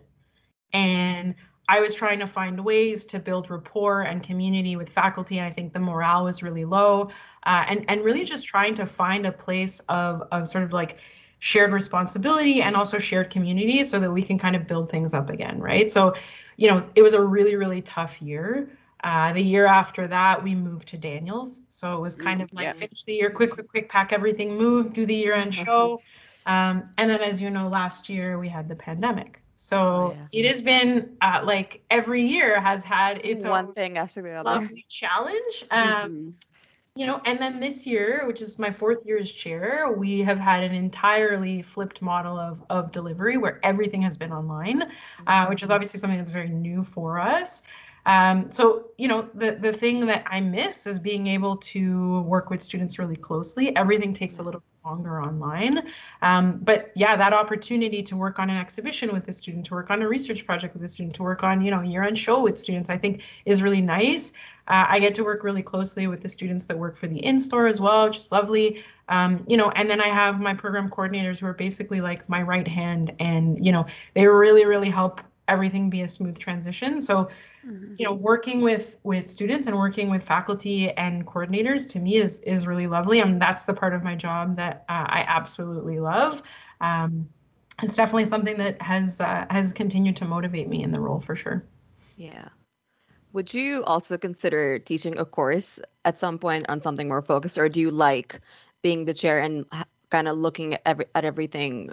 [0.72, 1.36] And
[1.68, 5.38] I was trying to find ways to build rapport and community with faculty.
[5.38, 7.10] And I think the morale was really low.
[7.44, 10.98] Uh, and, and really just trying to find a place of, of sort of like
[11.40, 15.30] shared responsibility and also shared community so that we can kind of build things up
[15.30, 15.90] again, right?
[15.90, 16.14] So,
[16.56, 18.70] you know, it was a really, really tough year.
[19.04, 21.62] Uh, the year after that, we moved to Daniels.
[21.68, 22.72] So it was kind of like yeah.
[22.72, 26.00] finish the year, quick, quick, quick, pack everything, move, do the year end show.
[26.46, 29.42] Um, and then, as you know, last year we had the pandemic.
[29.58, 30.40] So oh, yeah.
[30.40, 34.70] it has been uh, like every year has had its one thing after the other
[34.88, 35.64] challenge.
[35.72, 36.30] Um, mm-hmm.
[36.94, 40.38] You know, and then this year, which is my fourth year as chair, we have
[40.38, 44.84] had an entirely flipped model of of delivery where everything has been online,
[45.26, 45.74] uh, which is mm-hmm.
[45.74, 47.64] obviously something that's very new for us.
[48.08, 52.48] Um, so, you know, the, the thing that I miss is being able to work
[52.48, 53.76] with students really closely.
[53.76, 55.76] Everything takes a little longer online.
[56.22, 59.90] Um, but yeah, that opportunity to work on an exhibition with a student, to work
[59.90, 62.58] on a research project with a student, to work on, you know, year-end show with
[62.58, 64.32] students, I think is really nice.
[64.68, 67.66] Uh, I get to work really closely with the students that work for the in-store
[67.66, 68.82] as well, which is lovely.
[69.10, 72.40] Um, you know, and then I have my program coordinators who are basically like my
[72.40, 77.00] right hand and, you know, they really, really help everything be a smooth transition.
[77.00, 77.28] So
[77.68, 77.94] mm-hmm.
[77.98, 82.40] you know working with with students and working with faculty and coordinators to me is
[82.40, 83.20] is really lovely.
[83.20, 86.42] And that's the part of my job that uh, i absolutely love.
[86.80, 87.28] Um,
[87.82, 91.36] it's definitely something that has uh, has continued to motivate me in the role for
[91.36, 91.64] sure.
[92.16, 92.48] Yeah.
[93.32, 97.68] Would you also consider teaching a course at some point on something more focused or
[97.68, 98.40] do you like
[98.82, 99.66] being the chair and
[100.10, 101.90] kind of looking at every at everything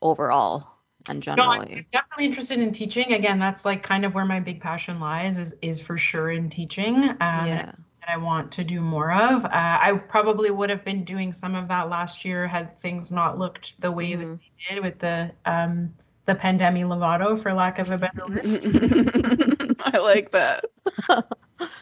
[0.00, 0.77] overall
[1.08, 1.58] and generally.
[1.58, 3.12] No, I'm definitely interested in teaching.
[3.12, 6.50] Again, that's like kind of where my big passion lies is is for sure in
[6.50, 7.10] teaching.
[7.10, 7.72] Um, yeah.
[8.08, 9.44] I want to do more of.
[9.44, 13.38] Uh, I probably would have been doing some of that last year had things not
[13.38, 14.30] looked the way mm-hmm.
[14.30, 15.92] that they did with the um,
[16.24, 19.76] the pandemic Lovato, for lack of a better word.
[19.80, 20.64] I like that.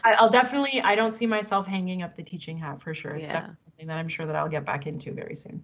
[0.03, 0.81] I, will definitely.
[0.81, 3.15] I don't see myself hanging up the teaching hat for sure.
[3.15, 3.47] It's yeah.
[3.63, 5.63] something that I'm sure that I'll get back into very soon.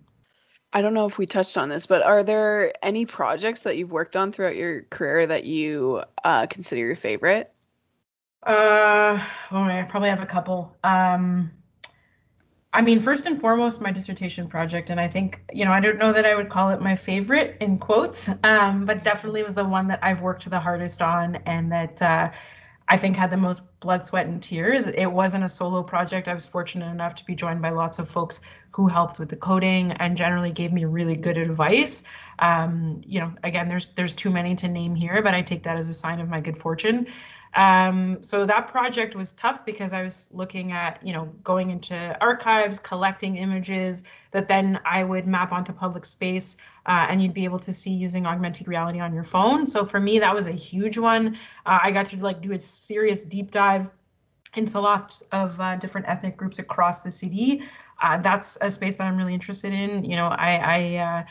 [0.74, 3.92] I don't know if we touched on this, but are there any projects that you've
[3.92, 7.54] worked on throughout your career that you uh, consider your favorite?
[8.42, 10.76] Uh, oh, I probably have a couple.
[10.84, 11.52] Um,
[12.74, 16.00] I mean, first and foremost, my dissertation project, and I think you know, I don't
[16.00, 19.64] know that I would call it my favorite in quotes, um, but definitely was the
[19.64, 22.32] one that I've worked the hardest on, and that uh,
[22.90, 24.88] I think had the most blood, sweat, and tears.
[24.88, 26.28] It wasn't a solo project.
[26.28, 28.42] I was fortunate enough to be joined by lots of folks
[28.74, 32.04] who helped with the coding and generally gave me really good advice.
[32.40, 35.78] Um, you know, again, there's there's too many to name here, but I take that
[35.78, 37.08] as a sign of my good fortune.
[37.56, 42.18] Um, so that project was tough because I was looking at, you know, going into
[42.20, 46.58] archives, collecting images that then I would map onto public space
[46.88, 49.68] uh, and you'd be able to see using augmented reality on your phone.
[49.68, 51.38] So for me, that was a huge one.
[51.66, 53.88] Uh, I got to like do a serious deep dive
[54.56, 57.64] into lots of uh, different ethnic groups across the city.
[58.04, 60.04] Uh, that's a space that I'm really interested in.
[60.04, 61.24] You know, I I, uh,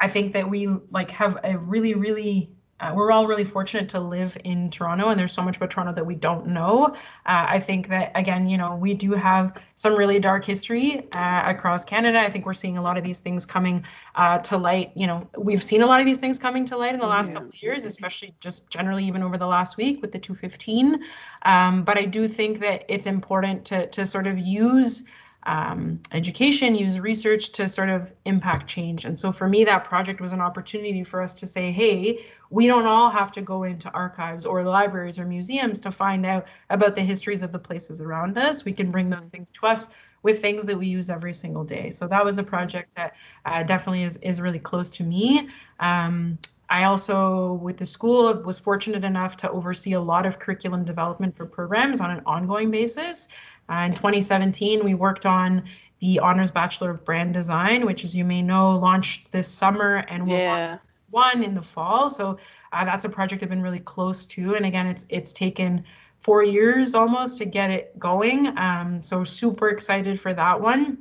[0.00, 4.00] I think that we like have a really really uh, we're all really fortunate to
[4.00, 6.86] live in Toronto, and there's so much about Toronto that we don't know.
[6.86, 11.42] Uh, I think that again, you know, we do have some really dark history uh,
[11.46, 12.18] across Canada.
[12.18, 13.84] I think we're seeing a lot of these things coming
[14.16, 14.90] uh, to light.
[14.96, 17.28] You know, we've seen a lot of these things coming to light in the last
[17.28, 17.34] yeah.
[17.34, 21.00] couple of years, especially just generally even over the last week with the 215.
[21.42, 25.04] Um, but I do think that it's important to to sort of use
[25.46, 29.04] um, education, use research to sort of impact change.
[29.04, 32.66] And so for me, that project was an opportunity for us to say, hey, we
[32.66, 36.94] don't all have to go into archives or libraries or museums to find out about
[36.94, 38.64] the histories of the places around us.
[38.64, 39.90] We can bring those things to us
[40.22, 41.90] with things that we use every single day.
[41.90, 45.48] So that was a project that uh, definitely is, is really close to me.
[45.80, 46.38] Um,
[46.70, 51.36] I also, with the school, was fortunate enough to oversee a lot of curriculum development
[51.36, 53.28] for programs on an ongoing basis.
[53.70, 55.64] Uh, in 2017, we worked on
[56.00, 60.26] the Honors Bachelor of Brand Design, which, as you may know, launched this summer and
[60.26, 60.78] will yeah.
[61.10, 62.10] one in the fall.
[62.10, 62.38] So
[62.72, 64.54] uh, that's a project I've been really close to.
[64.54, 65.84] And again, it's it's taken
[66.22, 68.56] four years almost to get it going.
[68.58, 70.98] Um, so super excited for that one.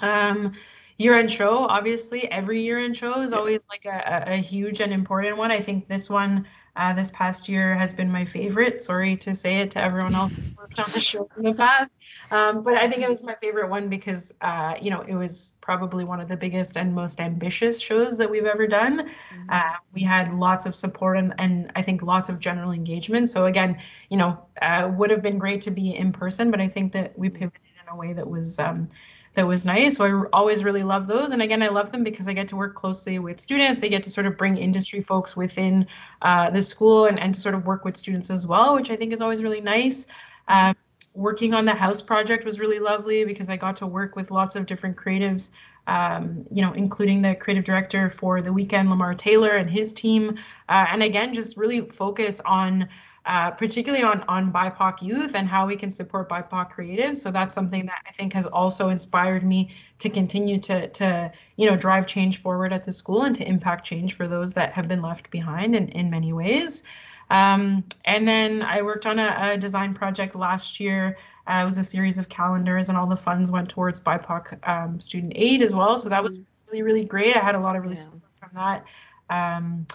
[0.00, 0.52] Um,
[0.98, 5.50] year-end show, obviously, every year-end show is always like a, a huge and important one.
[5.50, 8.82] I think this one uh, this past year has been my favorite.
[8.82, 11.96] Sorry to say it to everyone else who worked on the show in the past,
[12.30, 15.56] um, but I think it was my favorite one because uh, you know it was
[15.60, 19.08] probably one of the biggest and most ambitious shows that we've ever done.
[19.08, 19.50] Mm-hmm.
[19.50, 23.30] Uh, we had lots of support and, and I think lots of general engagement.
[23.30, 26.68] So again, you know, uh, would have been great to be in person, but I
[26.68, 28.88] think that we pivoted in a way that was um,
[29.36, 29.96] that was nice.
[29.96, 31.32] So I always really love those.
[31.32, 33.84] And again, I love them because I get to work closely with students.
[33.84, 35.86] I get to sort of bring industry folks within
[36.22, 39.12] uh, the school and, and sort of work with students as well, which I think
[39.12, 40.06] is always really nice.
[40.48, 40.74] Um,
[41.12, 44.56] working on the house project was really lovely because I got to work with lots
[44.56, 45.50] of different creatives,
[45.86, 50.38] um, you know, including the creative director for the Weeknd, Lamar Taylor, and his team.
[50.70, 52.88] Uh, and again, just really focus on
[53.26, 57.18] uh, particularly on on BIPOC youth and how we can support BIPOC creatives.
[57.18, 61.68] So that's something that I think has also inspired me to continue to to you
[61.68, 64.86] know drive change forward at the school and to impact change for those that have
[64.86, 66.84] been left behind in in many ways.
[67.28, 71.18] Um, and then I worked on a, a design project last year.
[71.48, 75.00] Uh, it was a series of calendars, and all the funds went towards BIPOC um,
[75.00, 75.96] student aid as well.
[75.96, 76.70] So that was mm-hmm.
[76.70, 77.36] really really great.
[77.36, 78.02] I had a lot of really yeah.
[78.02, 78.84] support from that.
[79.30, 79.86] Um,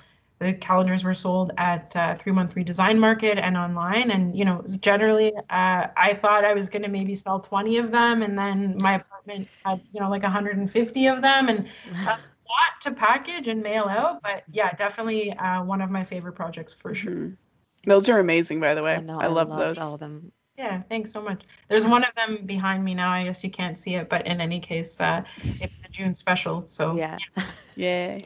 [0.41, 4.09] the calendars were sold at uh, 313 Design Market and online.
[4.09, 7.91] And, you know, generally, uh, I thought I was going to maybe sell 20 of
[7.91, 8.23] them.
[8.23, 11.59] And then my apartment had, you know, like 150 of them and
[12.07, 14.23] a lot to package and mail out.
[14.23, 17.11] But yeah, definitely uh, one of my favorite projects for sure.
[17.11, 17.89] Mm-hmm.
[17.89, 18.95] Those are amazing, by the way.
[18.95, 19.77] I, know, I, I love those.
[19.77, 20.31] All of them.
[20.57, 21.43] Yeah, thanks so much.
[21.69, 23.11] There's one of them behind me now.
[23.11, 26.63] I guess you can't see it, but in any case, uh, it's the June special.
[26.65, 27.43] So yeah, yeah.
[27.75, 28.19] Yay.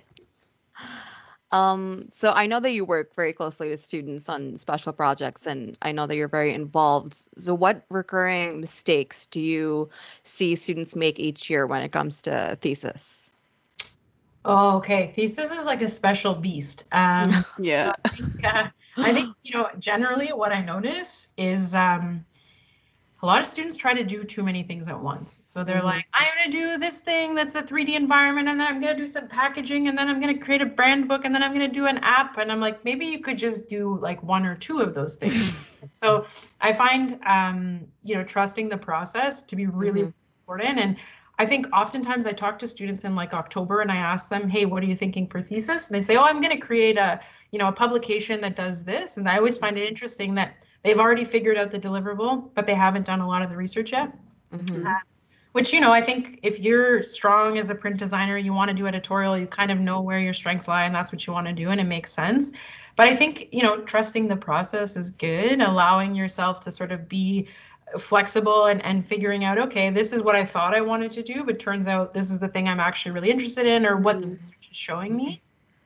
[1.52, 5.78] Um, so I know that you work very closely with students on special projects, and
[5.82, 7.28] I know that you're very involved.
[7.38, 9.90] So, what recurring mistakes do you
[10.24, 13.32] see students make each year when it comes to thesis?
[14.44, 15.12] Oh, okay.
[15.16, 16.86] Thesis is like a special beast.
[16.92, 17.86] Um, yeah.
[17.86, 22.26] So I, think, uh, I think you know generally what I notice is um,
[23.24, 25.40] a lot of students try to do too many things at once.
[25.44, 25.86] So they're mm-hmm.
[25.86, 28.96] like, I'm going to do this thing that's a 3D environment, and then I'm going
[28.96, 31.42] to do some packaging, and then I'm going to create a brand book, and then
[31.42, 32.38] I'm going to do an app.
[32.38, 35.54] And I'm like, maybe you could just do like one or two of those things.
[35.92, 36.28] so
[36.62, 40.12] I find, um, you know, trusting the process to be really mm-hmm.
[40.42, 40.80] important.
[40.80, 40.98] And
[41.38, 44.66] I think oftentimes I talk to students in like October and I ask them, hey,
[44.66, 45.88] what are you thinking for thesis?
[45.88, 47.20] And they say, oh, I'm going to create a,
[47.52, 49.18] you know, a publication that does this.
[49.18, 52.76] And I always find it interesting that they've already figured out the deliverable, but they
[52.76, 54.16] haven't done a lot of the research yet.
[54.54, 54.88] Mm-hmm.
[54.88, 55.00] Uh,
[55.52, 58.76] which you know, I think if you're strong as a print designer, you want to
[58.76, 61.48] do editorial, you kind of know where your strengths lie, and that's what you want
[61.48, 62.52] to do, and it makes sense.
[62.96, 65.62] But I think you know, trusting the process is good.
[65.62, 67.48] Allowing yourself to sort of be
[67.98, 71.44] flexible and, and figuring out okay this is what i thought i wanted to do
[71.44, 74.32] but turns out this is the thing i'm actually really interested in or what mm-hmm.
[74.32, 75.40] research is showing me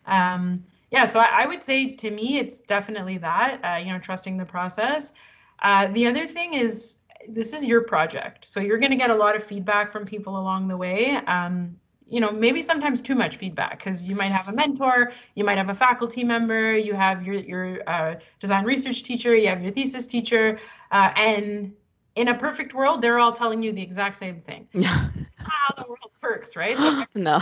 [0.07, 0.55] um,
[0.91, 4.37] yeah, so I, I, would say to me, it's definitely that, uh, you know, trusting
[4.37, 5.13] the process.
[5.61, 8.45] Uh, the other thing is this is your project.
[8.45, 11.17] So you're going to get a lot of feedback from people along the way.
[11.27, 11.75] Um,
[12.09, 15.57] you know maybe sometimes too much feedback because you might have a mentor you might
[15.57, 19.71] have a faculty member you have your your uh, design research teacher you have your
[19.71, 20.59] thesis teacher
[20.91, 21.71] uh, and
[22.15, 26.11] in a perfect world they're all telling you the exact same thing how the world
[26.21, 27.39] works right so no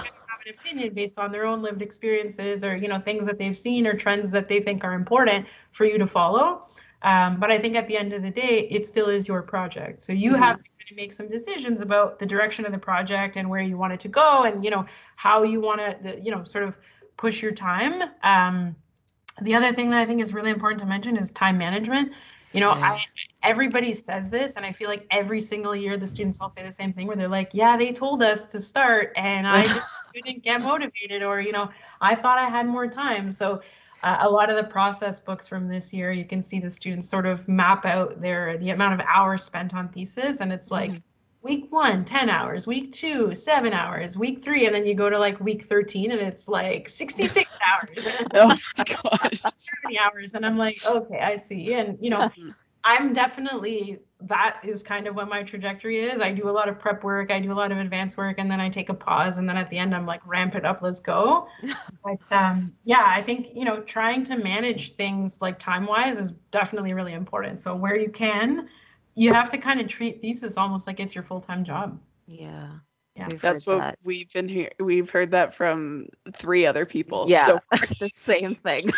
[0.47, 3.85] an opinion based on their own lived experiences or you know things that they've seen
[3.87, 6.65] or trends that they think are important for you to follow
[7.03, 10.01] um, but i think at the end of the day it still is your project
[10.03, 10.39] so you Mhm.
[10.39, 13.61] have to kind of make some decisions about the direction of the project and where
[13.61, 14.85] you want it to go and you know
[15.17, 16.77] how you want to you know sort of
[17.17, 18.75] push your time um,
[19.41, 22.11] the other thing that i think is really important to mention is time management
[22.53, 22.89] you know Yeah.
[22.93, 22.99] i
[23.43, 26.71] everybody says this and i feel like every single year the students all say the
[26.71, 29.89] same thing where they're like yeah they told us to start and i just
[30.23, 31.69] couldn't get motivated or you know
[32.01, 33.31] i thought i had more time.
[33.31, 33.61] So
[34.03, 37.09] uh, a lot of the process books from this year you can see the students
[37.09, 40.39] sort of map out their the amount of hours spent on thesis.
[40.41, 41.03] And it's like Mhm.
[41.41, 44.65] week one 10 hours week two seven hours week three.
[44.67, 48.07] And then you go to like week 13 and it's like 66 hours.
[48.35, 48.47] Oh
[48.77, 49.41] my gosh.
[49.83, 50.33] 30 hours.
[50.35, 51.73] And i'm like okay i see.
[51.73, 52.29] And you know
[52.87, 56.19] i'm definitely that is kind of what my trajectory is.
[56.19, 58.49] I do a lot of prep work i do a lot of advanced work and
[58.49, 60.81] then i take a pause and then at the end i'm like ramp it up
[60.81, 61.47] let's go.
[62.03, 66.31] But um, yeah i think you know trying to manage things like time wise is
[66.51, 67.59] definitely really important.
[67.59, 68.69] So where you can
[69.15, 71.99] you have to kind of treat thesis almost like it's your full-time job.
[72.27, 72.79] Yeah
[73.17, 73.27] Yeah.
[73.41, 73.99] That's what that.
[74.03, 74.69] we've been here.
[74.79, 77.25] We've heard that from three other people.
[77.27, 77.59] yeah So,
[77.99, 78.91] the same thing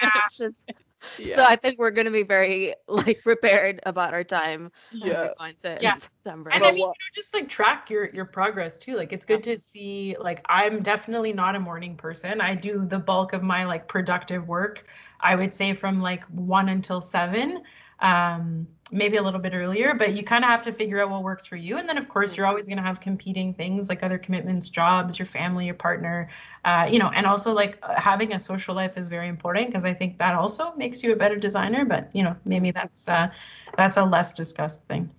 [0.00, 0.10] Yeah.
[0.26, 0.72] It's just
[1.18, 1.34] yeah.
[1.34, 5.08] so i think we're going to be very like prepared about our time yeah.
[5.08, 5.94] we're going to Yeah.
[5.96, 8.94] september and I mean, you know, just like track your your progress too.
[8.96, 10.14] Like it's good to see.
[10.20, 12.40] Like I'm definitely not a morning person.
[12.40, 14.84] I do the bulk of my like productive work.
[15.20, 17.62] I would say from like one until seven,
[18.00, 19.94] um, maybe a little bit earlier.
[19.94, 21.78] But you kind of have to figure out what works for you.
[21.78, 25.18] And then of course you're always going to have competing things like other commitments, jobs,
[25.18, 26.28] your family, your partner,
[26.64, 29.84] uh, you know, and also like uh, having a social life is very important because
[29.84, 31.84] I think that also makes you a better designer.
[31.84, 33.28] But you know, maybe that's uh,
[33.76, 35.10] that's a less discussed thing.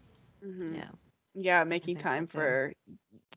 [0.44, 0.76] Mhm.
[0.76, 0.92] yeah
[1.34, 2.74] Yeah, making time for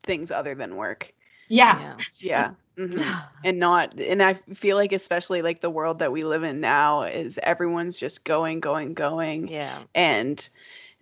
[0.03, 1.13] things other than work.
[1.49, 1.79] Yeah.
[1.79, 2.51] yeah Yeah.
[2.77, 3.15] mhm.
[3.43, 7.03] And not, and I feel like, especially like the world that we live in now,
[7.03, 10.47] is everyone's just going, going, going, yeah and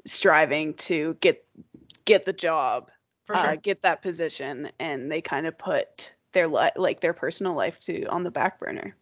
[0.06, 1.44] striving to get
[2.06, 2.90] get the job,
[3.26, 3.50] For sure.
[3.52, 7.80] uh, get that position, and they kind of put their li- like their personal life
[7.80, 8.96] to on the back burner.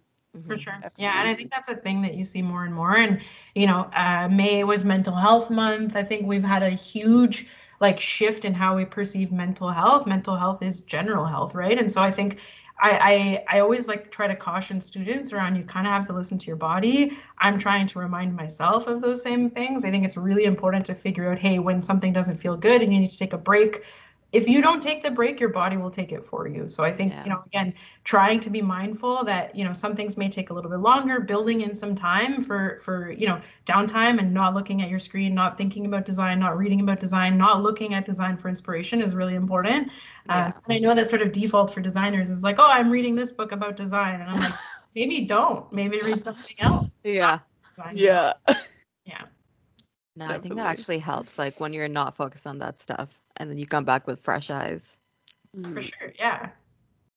[0.47, 0.59] For Mhm.
[0.59, 0.73] sure.
[0.81, 1.03] Definitely.
[1.05, 2.95] Yeah, and I think that's a thing that you see more and more.
[2.97, 3.19] And
[3.55, 5.95] you know, uh, May was Mental Health Month.
[5.95, 7.47] I think we've had a huge
[7.83, 10.07] like shift in how we perceive mental health.
[10.07, 11.77] Mental health is general health, right?
[11.77, 12.39] And so I think
[12.81, 16.13] I I, I always like try to caution students around you kind of have to
[16.13, 17.11] listen to your body.
[17.39, 19.83] I'm trying to remind myself of those same things.
[19.83, 22.93] I think it's really important to figure out, hey, when something doesn't feel good and
[22.93, 23.83] you need to take a break.
[24.33, 26.67] If you don't take the break, your body will take it for you.
[26.67, 27.23] So I think, Yeah.
[27.23, 27.73] you know, again,
[28.03, 31.19] trying to be mindful that you know some things may take a little bit longer
[31.19, 35.33] building in some time for for you know downtime and not looking at your screen
[35.33, 39.15] not thinking about design not reading about design not looking at design for inspiration is
[39.15, 39.89] really important.
[40.29, 43.15] Uh, and i know that sort of default for designers is like oh i'm reading
[43.15, 44.19] this book about design.
[44.19, 44.53] And i'm like
[44.95, 45.71] maybe don't.
[45.71, 46.91] Maybe read something else.
[47.03, 47.39] Yeah.
[47.93, 48.33] Yeah.
[49.05, 49.23] yeah
[50.15, 53.49] no i think that actually helps like when you're not focused on that stuff and
[53.49, 54.97] then you come back with fresh eyes.
[55.55, 55.83] For Mhm.
[55.83, 56.49] sure yeah.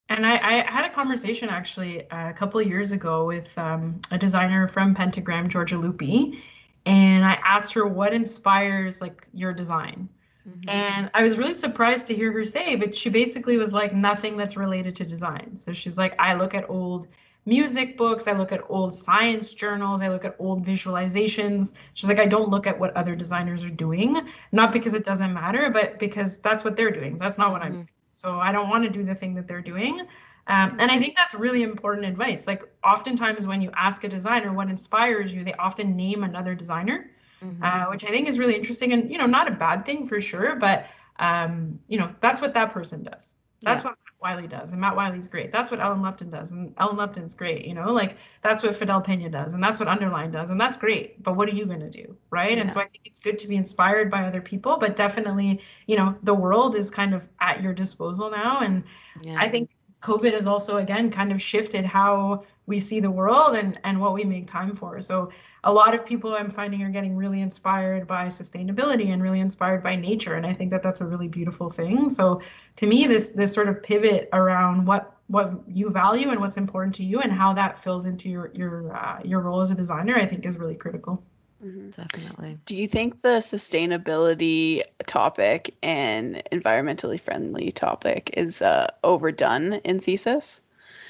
[0.08, 4.00] And I, I had a conversation actually uh, a couple of years ago with um,
[4.10, 6.38] a designer from pentagram Giorgia Lupi
[6.86, 10.08] and i asked her what inspires like your design.
[10.48, 10.68] Mhm.
[10.68, 14.36] and i was really surprised to hear her say but she basically was like nothing
[14.36, 15.56] that's related to design.
[15.56, 17.08] So she's like i look at old
[17.46, 22.20] music books i look at old science journals i look at old visualizations she's like
[22.20, 24.20] i don't look at what other designers are doing
[24.52, 27.78] not because it doesn't matter but because that's what they're doing that's not what i'm
[27.78, 27.88] Mhm.
[28.14, 30.00] so I don't want to do the thing that they're doing.
[30.48, 32.46] Um, and I think that's really important advice.
[32.46, 37.10] Like oftentimes when you ask a designer what inspires you, they often name another designer,
[37.40, 37.62] Mhm.
[37.62, 40.20] uh, which I think is really interesting and you know not a bad thing for
[40.20, 40.56] sure.
[40.56, 40.86] But
[41.18, 43.34] um, you know that's what that person does.
[43.64, 43.84] That's Yeah.
[43.84, 45.52] what Willey does, and Matt Willey's great.
[45.52, 47.66] That's what Ellen Lupton does, and Ellen Lupton's great.
[47.66, 50.76] You know, like that's what Fidel Pena does, and that's what Underline does, and that's
[50.76, 51.22] great.
[51.22, 52.58] But what are you gonna do, right?
[52.58, 55.96] And so I think it's good to be inspired by other people, but definitely, you
[55.96, 58.82] know, the world is kind of at your disposal now, and
[59.22, 59.70] yeah I think
[60.02, 64.14] COVID has also again kind of shifted how we see the world and and what
[64.14, 65.02] we make time for.
[65.02, 65.30] So
[65.66, 69.82] a lot of people I'm finding are getting really inspired by sustainability and really inspired
[69.82, 72.08] by nature, and I think that that's a really beautiful thing.
[72.08, 72.40] So
[72.76, 76.94] to me, this this sort of pivot around what what you value and what's important
[76.96, 80.16] to you and how that fills into your your uh, your role as a designer,
[80.16, 81.22] I think is really critical.
[81.64, 81.94] Mhm.
[81.96, 82.58] Definitely.
[82.66, 90.60] Do you think the sustainability topic and environmentally friendly topic is uh, overdone in thesis?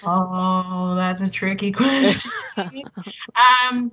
[0.02, 2.32] Oh, that's a tricky question.
[3.70, 3.92] um,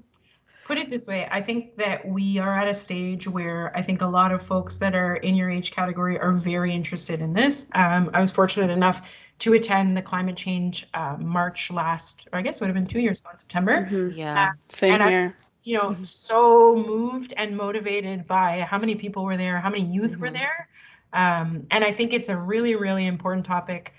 [0.74, 4.01] put it this way I think that we are at a stage where I think
[4.01, 7.69] a lot of folks that are in your age category are very interested in this.
[7.76, 9.07] Um, I was fortunate enough
[9.39, 12.88] to attend the climate change uh, march last, or I guess it would have been
[12.88, 13.88] two years ago in September.
[13.91, 14.13] Mhm.
[14.15, 14.53] Yeah.
[14.67, 15.38] Same and I- here.
[15.63, 16.07] You know, Mhm.
[16.07, 20.34] so moved and motivated by how many people were there, how many youth were Mhm.
[20.34, 20.67] there.
[21.13, 23.93] Um, and I think it's a really, really important topic.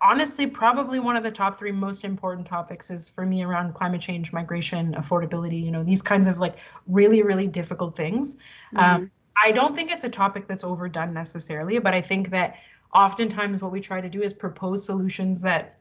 [0.00, 4.00] Honestly, probably one of the top three most important topics is for me around climate
[4.00, 6.56] change, migration, affordability, you know, these kinds of like
[6.86, 8.38] really, really difficult things.
[8.76, 9.10] Um, Mhm.
[9.42, 12.54] I don't think it's a topic that's overdone necessarily, but I think that
[12.94, 15.80] oftentimes what we try to do is propose solutions that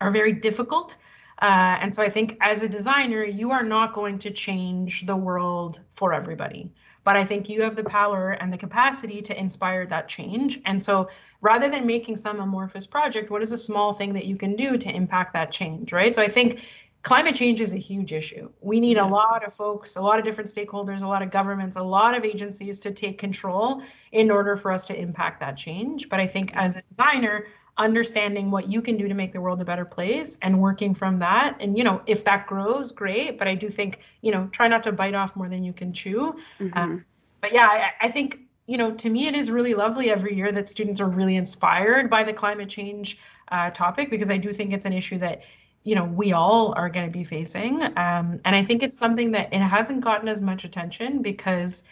[0.00, 0.96] are very difficult.
[1.42, 5.16] Uh, and so I think as a designer, you are not going to change the
[5.16, 6.72] world for everybody.
[7.04, 10.60] But I think you have the power and the capacity to inspire that change.
[10.64, 11.08] And so
[11.42, 14.78] rather than making some amorphous project, what is a small thing that you can do
[14.78, 16.14] to impact that change, right?
[16.14, 16.60] So I think
[17.02, 18.48] climate change is a huge issue.
[18.62, 21.76] We need a lot of folks, a lot of different stakeholders, a lot of governments,
[21.76, 23.82] a lot of agencies to take control
[24.12, 26.08] in order for us to impact that change.
[26.08, 27.46] But I think as a designer,
[27.76, 31.18] understanding what you can do to make the world a better place and working from
[31.18, 31.56] that.
[31.60, 33.38] And you know if that grows great.
[33.38, 35.92] But i do think you know try not to bite off more than you can
[35.92, 36.36] chew.
[36.60, 37.04] Mhm.
[37.40, 40.52] but yeah I, I think you know to me it is really lovely every year
[40.52, 43.18] that students are really inspired by the climate change
[43.50, 45.42] uh, topic because i do think it's an issue that
[45.82, 47.82] you know we all are going to be facing.
[47.82, 51.84] Um, and i think it's something that it hasn't gotten as much attention because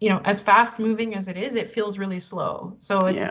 [0.00, 2.74] you know as fast moving as it is it feels really slow.
[2.78, 3.30] So it's Yeah.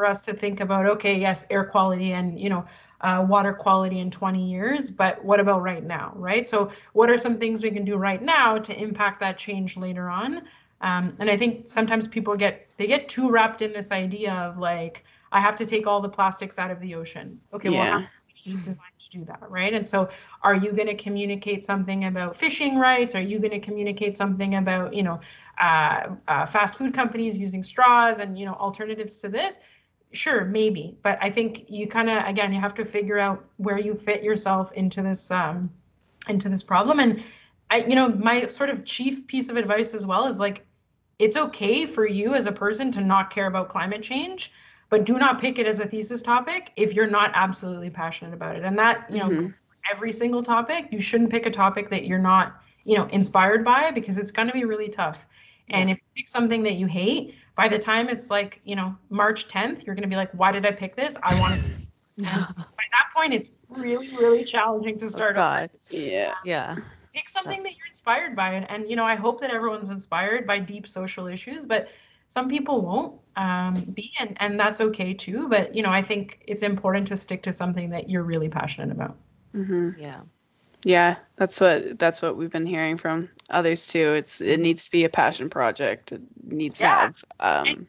[0.00, 2.64] For us to think about okay yes air quality and you know
[3.02, 6.48] uh, water quality in 20 years but what about right now right?
[6.48, 10.08] So what are some things we can do right now to impact that change later
[10.08, 10.30] on?
[10.80, 14.56] Um, and i think sometimes people get they get too wrapped in this idea of
[14.56, 17.38] like i have to take all the plastics out of the ocean.
[17.52, 17.98] Okay well Yeah.
[17.98, 18.00] how
[18.44, 19.74] use design to do that right?
[19.74, 20.08] And so
[20.42, 23.14] are you going to communicate something about fishing rights?
[23.14, 25.20] Are you going to communicate something about you know
[25.60, 29.60] uh, uh, fast food companies using straws and you know alternatives to this
[30.12, 33.78] sure maybe but i think you kind of again you have to figure out where
[33.78, 35.70] you fit yourself into this um
[36.28, 36.98] into this problem.
[37.00, 37.22] And
[37.70, 40.66] i you know my sort of chief piece of advice as well is like
[41.18, 44.52] it's okay for you as a person to not care about climate change
[44.90, 48.56] but do not pick it as a thesis topic if you're not absolutely passionate about
[48.56, 48.64] it.
[48.64, 49.54] And that you know Mhm.
[49.90, 53.90] every single topic you shouldn't pick a topic that you're not you know inspired by
[53.92, 55.26] because it's going to be really tough.
[55.72, 58.96] And if you pick something that you hate by the time it's like you know
[59.10, 61.60] march 10th you're going to be like why did i pick this i want to
[62.78, 65.66] by that point it's really really challenging to Oh, start over.
[65.66, 65.70] God.
[65.90, 66.34] Yeah.
[66.44, 66.76] Yeah.
[67.14, 70.46] pick something that you're inspired by and, and you know i hope that everyone's inspired
[70.46, 71.88] by deep social issues but
[72.28, 76.42] some people won't um, be and, and that's okay too but you know i think
[76.46, 79.16] it's important to stick to something that you're really passionate about
[79.52, 80.20] hmm Yeah.
[80.84, 84.14] Yeah, that's what that's what we've been hearing from others too.
[84.14, 86.12] It's it needs to be a passion project.
[86.12, 86.90] It needs Yeah.
[86.90, 87.88] to have um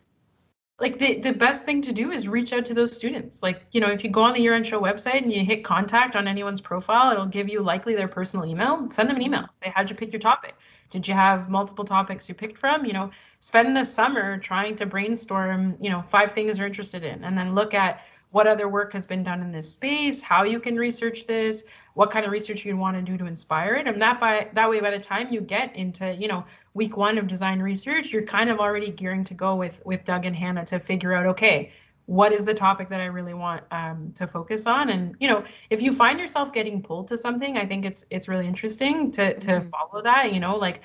[0.80, 3.80] like the, the best thing to do is reach out to those students like you
[3.80, 6.28] know if you go on the year end show website and you hit contact on
[6.28, 9.90] anyone's profile it'll give you likely their personal email send them an email say how'd
[9.90, 10.56] you pick your topic
[10.90, 13.12] did you have multiple topics you picked from you know
[13.42, 17.54] spend the summer trying to brainstorm you know five things you're interested in and then
[17.54, 21.28] look at what other work has been done in this space how you can research
[21.28, 21.64] this
[21.94, 24.70] what kind of research you'd want to do to inspire it and that by that
[24.70, 28.24] way by the time you get into you know week one of design research you're
[28.26, 31.72] kind of already gearing to go with with doug and hannah to figure out okay
[32.06, 35.44] what is the topic that i really want um, to focus on and you know
[35.70, 39.38] if you find yourself getting pulled to something i think it's it's really interesting to
[39.40, 39.70] to Mhm.
[39.72, 40.82] follow that you know like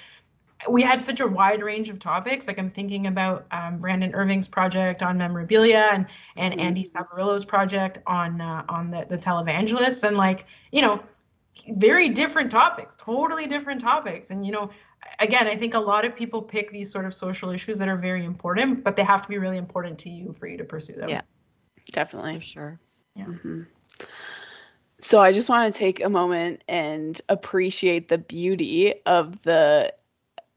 [0.69, 4.49] we had such a wide range of topics like i'm thinking about um, brandon irving's
[4.49, 6.61] project on memorabilia and and Mhm.
[6.61, 11.03] andy savarillo's project on uh, on the the televangelists and like you know
[11.77, 14.71] very different topics totally different topics and you know
[15.21, 17.97] again i think a lot of people pick these sort of social issues that are
[17.97, 20.95] very important but they have to be really important to you for you to pursue
[20.95, 21.23] them Yeah.
[21.93, 22.35] definitely.
[22.35, 22.81] For sure.
[23.19, 23.67] Mhm.
[24.99, 29.93] So I just want to take a moment and appreciate the beauty of the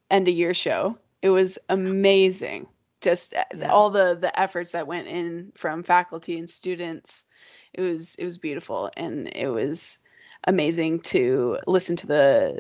[0.10, 0.98] end of year show.
[1.22, 2.68] It was amazing.
[3.02, 3.72] Just uh, Yeah.
[3.72, 7.26] all the the efforts that went in from faculty and students.
[7.74, 10.00] It was it was beautiful and it was
[10.46, 12.60] amazing to listen to the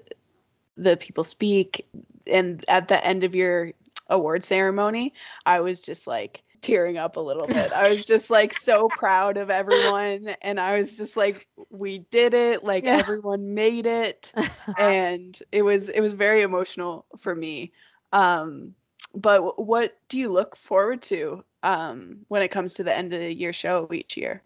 [0.77, 1.85] the people speak
[2.27, 3.71] and at the end of your
[4.09, 5.13] award ceremony,
[5.45, 7.71] I was just like tearing up a little bit.
[7.73, 12.33] I was just like so proud of everyone and I was just like we did
[12.33, 12.99] it, like Yeah.
[12.99, 14.33] everyone made it
[14.77, 17.73] and it was it was very emotional for me.
[18.13, 18.75] Um
[19.15, 23.13] but w- what do you look forward to um when it comes to the end
[23.13, 24.43] of the year show each year?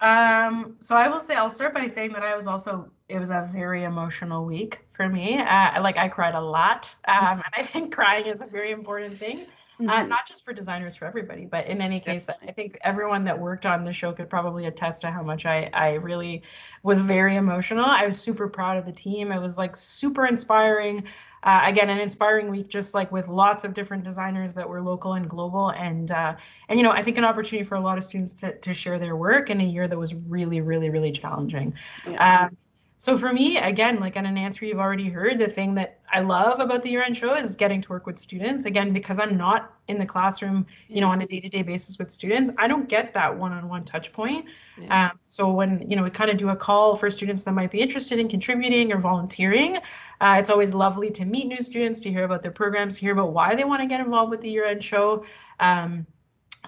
[0.00, 3.30] Um, so I will say I'll start by saying that I was also it was
[3.30, 5.38] a very emotional week for me.
[5.40, 9.18] Uh, like I cried a lot, um, and I think crying is a very important
[9.18, 9.46] thing.
[9.80, 10.08] Uh, Mhm.
[10.08, 11.44] not just for designers, for everybody.
[11.44, 15.02] But in any case, I think everyone that worked on the show could probably attest
[15.02, 16.42] to how much I, I really
[16.82, 17.84] was very emotional.
[17.84, 19.32] I was super proud of the team.
[19.32, 21.04] It was like super inspiring.
[21.42, 25.12] Uh, again, an inspiring week, just like with lots of different designers that were local
[25.12, 26.34] and global, and uh,
[26.68, 28.98] and you know, I think an opportunity for a lot of students to to share
[28.98, 31.72] their work in a year that was really, really, really challenging.
[32.04, 32.46] Yeah.
[32.46, 32.56] Um,
[32.98, 36.20] so for me, again, like in an answer you've already heard, the thing that I
[36.20, 38.64] love about the year-end show is getting to work with students.
[38.64, 42.50] Again, because I'm not in the classroom, you know, on a day-to-day basis with students,
[42.56, 44.46] I don't get that one-on-one touch point.
[44.78, 45.10] Yeah.
[45.10, 47.70] Um, so when you know we kind of do a call for students that might
[47.70, 49.76] be interested in contributing or volunteering,
[50.22, 53.12] uh, it's always lovely to meet new students, to hear about their programs, to hear
[53.12, 55.22] about why they want to get involved with the year-end show.
[55.60, 56.06] Um,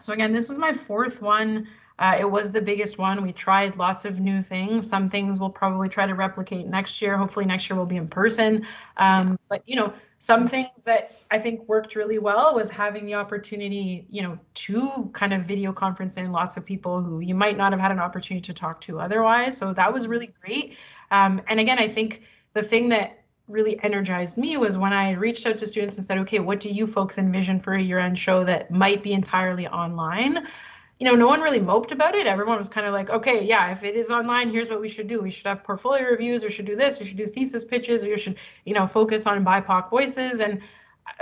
[0.00, 1.66] so again, this was my fourth one.
[1.98, 3.22] Uh, it was the biggest one.
[3.22, 4.88] We tried lots of new things.
[4.88, 7.16] Some things we'll probably try to replicate next year.
[7.16, 8.66] Hopefully next year we'll be in person.
[8.96, 13.14] Um, but you know, some things that I think worked really well was having the
[13.14, 17.56] opportunity, you know, to kind of video conference in lots of people who you might
[17.56, 19.56] not have had an opportunity to talk to otherwise.
[19.56, 20.76] So that was really great.
[21.10, 22.22] Um, and again, I think
[22.54, 26.18] the thing that really energized me was when I reached out to students and said,
[26.18, 30.46] okay, what do you folks envision for a year-end show that might be entirely online?
[30.98, 32.26] You know, no one really moped about it.
[32.26, 35.06] Everyone was kind of like, okay, yeah, if it is online, here's what we should
[35.06, 35.20] do.
[35.20, 38.08] We should have portfolio reviews, we should do this, we should do thesis pitches, or
[38.08, 40.40] you should, you know, focus on BIPOC voices.
[40.40, 40.60] And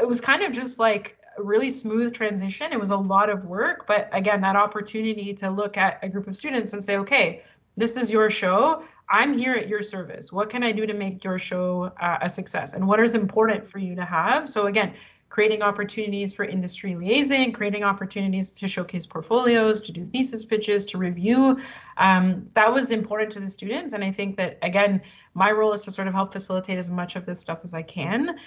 [0.01, 2.73] it was kind of just like a really smooth transition.
[2.73, 6.27] It was a lot of work, but again, that opportunity to look at a group
[6.27, 7.43] of students and say, okay,
[7.77, 8.83] this is your show.
[9.09, 10.33] I'm here at your service.
[10.33, 12.73] What can I do to make your show uh, a success?
[12.73, 14.49] And what is important for you to have?
[14.49, 14.95] So again,
[15.37, 20.97] creating opportunities for industry liaison, creating opportunities to showcase portfolios, to do thesis pitches, to
[20.97, 21.61] review.
[21.99, 23.93] Um, that was important to the students.
[23.93, 25.03] And I think that, again,
[25.35, 27.83] my role is to sort of help facilitate as much of this stuff as I
[27.83, 28.39] can.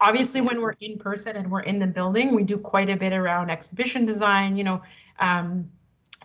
[0.00, 3.12] Obviously, when we're in person and we're in the building, we do quite a bit
[3.12, 4.56] around exhibition design.
[4.56, 4.82] You know,
[5.18, 5.70] um,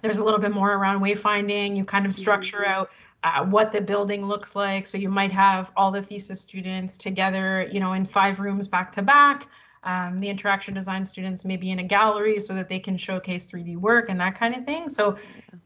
[0.02, 1.76] there's a little bit more around wayfinding.
[1.76, 2.92] You kind of structure out
[3.26, 4.88] uh, what the building looks like.
[4.88, 8.94] So you might have all the thesis students together, you know, in five rooms back
[8.94, 9.50] to back.
[9.86, 13.76] Um, the interaction design students maybe in a gallery so that they can showcase 3D
[13.76, 14.88] work and that kind of thing.
[14.88, 15.18] So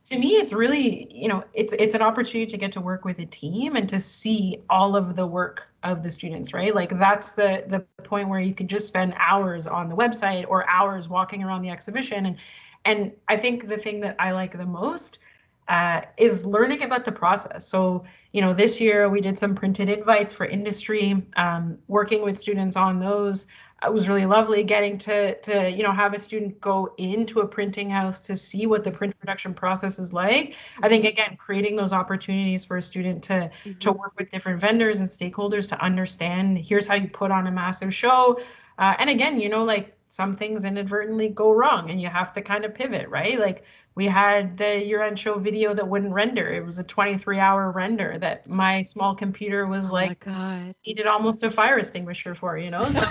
[0.05, 3.19] to me, it's really, you know, it's it's an opportunity to get to work with
[3.19, 6.73] a team and to see all of the work of the students, right?
[6.73, 10.67] Like that's the the point where you could just spend hours on the website or
[10.69, 12.25] hours walking around the exhibition.
[12.25, 12.37] And
[12.85, 15.19] and I think the thing that I like the most
[15.67, 17.67] uh, is learning about the process.
[17.67, 22.39] So, you know, this year we did some printed invites for industry, um, working with
[22.39, 23.47] students on those.
[23.85, 27.47] It was really lovely getting to, to, you know, have a student go into a
[27.47, 30.55] printing house to see what the print production process is like.
[30.81, 34.99] I think, again, creating those opportunities for a student to, to work with different vendors
[34.99, 38.39] and stakeholders to understand here's how you put on a massive show.
[38.79, 42.41] Uh, and again, you know, like some things inadvertently go wrong and you have to
[42.41, 43.39] kind of pivot, right?
[43.39, 43.63] Like
[43.97, 46.53] we had the year-end show video that wouldn't render.
[46.53, 50.75] It was a 23-hour render that my small computer was oh like my god.
[50.85, 52.83] needed almost a fire extinguisher for, you know?
[52.91, 53.03] So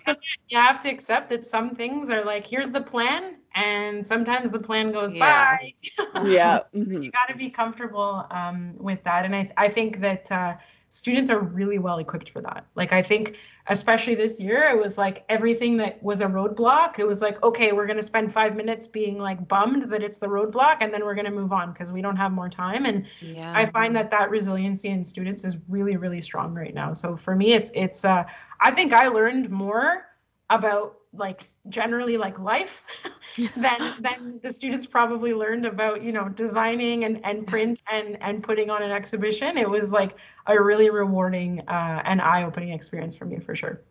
[0.49, 4.59] you have to accept that some things are like, here's the plan, and sometimes the
[4.61, 5.59] plan goes Yeah.
[5.59, 5.74] bye.
[6.24, 6.61] yeah.
[6.74, 7.05] mhm.
[7.05, 10.55] you got to be comfortable um, with that and i, I think that uh,
[10.88, 13.36] students are really well equipped for that like i think
[13.68, 17.72] especially this year it was like everything that was a roadblock it was like okay
[17.72, 21.04] we're going to spend five minutes being like bummed that it's the roadblock and then
[21.04, 23.54] we're going to move on because we don't have more time and Yeah.
[23.54, 26.94] I find that that resiliency in students is really, really strong right now.
[26.94, 28.04] So for me, it's it's.
[28.04, 28.24] Uh,
[28.60, 30.06] I think I learned more
[30.50, 32.82] about like generally like life
[33.56, 38.42] than than the students probably learned about you know designing and and print and and
[38.42, 39.58] putting on an exhibition.
[39.58, 43.82] It was like a really rewarding uh, and eye opening experience for me for sure.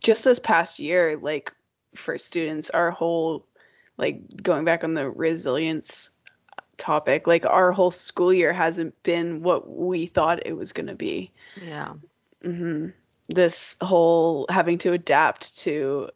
[0.00, 1.52] just this past year, like
[1.94, 3.46] for students, our whole
[3.96, 6.10] like going back on the resilience
[6.76, 10.94] topic, like our whole school year hasn't been what we thought it was going to
[10.94, 11.30] be.
[11.62, 11.92] yeah.
[12.44, 12.88] mm-hmm.
[13.28, 16.08] This whole having to adapt to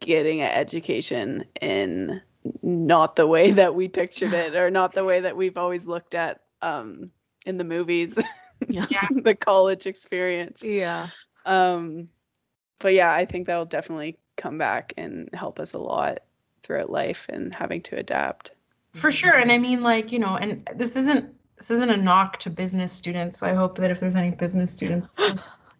[0.00, 2.20] getting an education in
[2.62, 6.14] not the way that we pictured it or not the way that we've always looked
[6.14, 7.10] at um,
[7.46, 8.18] in the movies,
[8.68, 8.86] Yeah.
[8.90, 9.06] Yeah.
[9.22, 10.62] the college experience.
[10.64, 11.08] Yeah.
[11.46, 12.08] Um,
[12.78, 16.20] but yeah, I think that'll definitely come back and help us a lot
[16.62, 18.52] throughout life and having to adapt.
[18.92, 19.34] For sure.
[19.34, 22.90] And I mean like, you know, and this isn't this isn't a knock to business
[22.90, 23.38] students.
[23.38, 25.14] So I hope that if there's any business students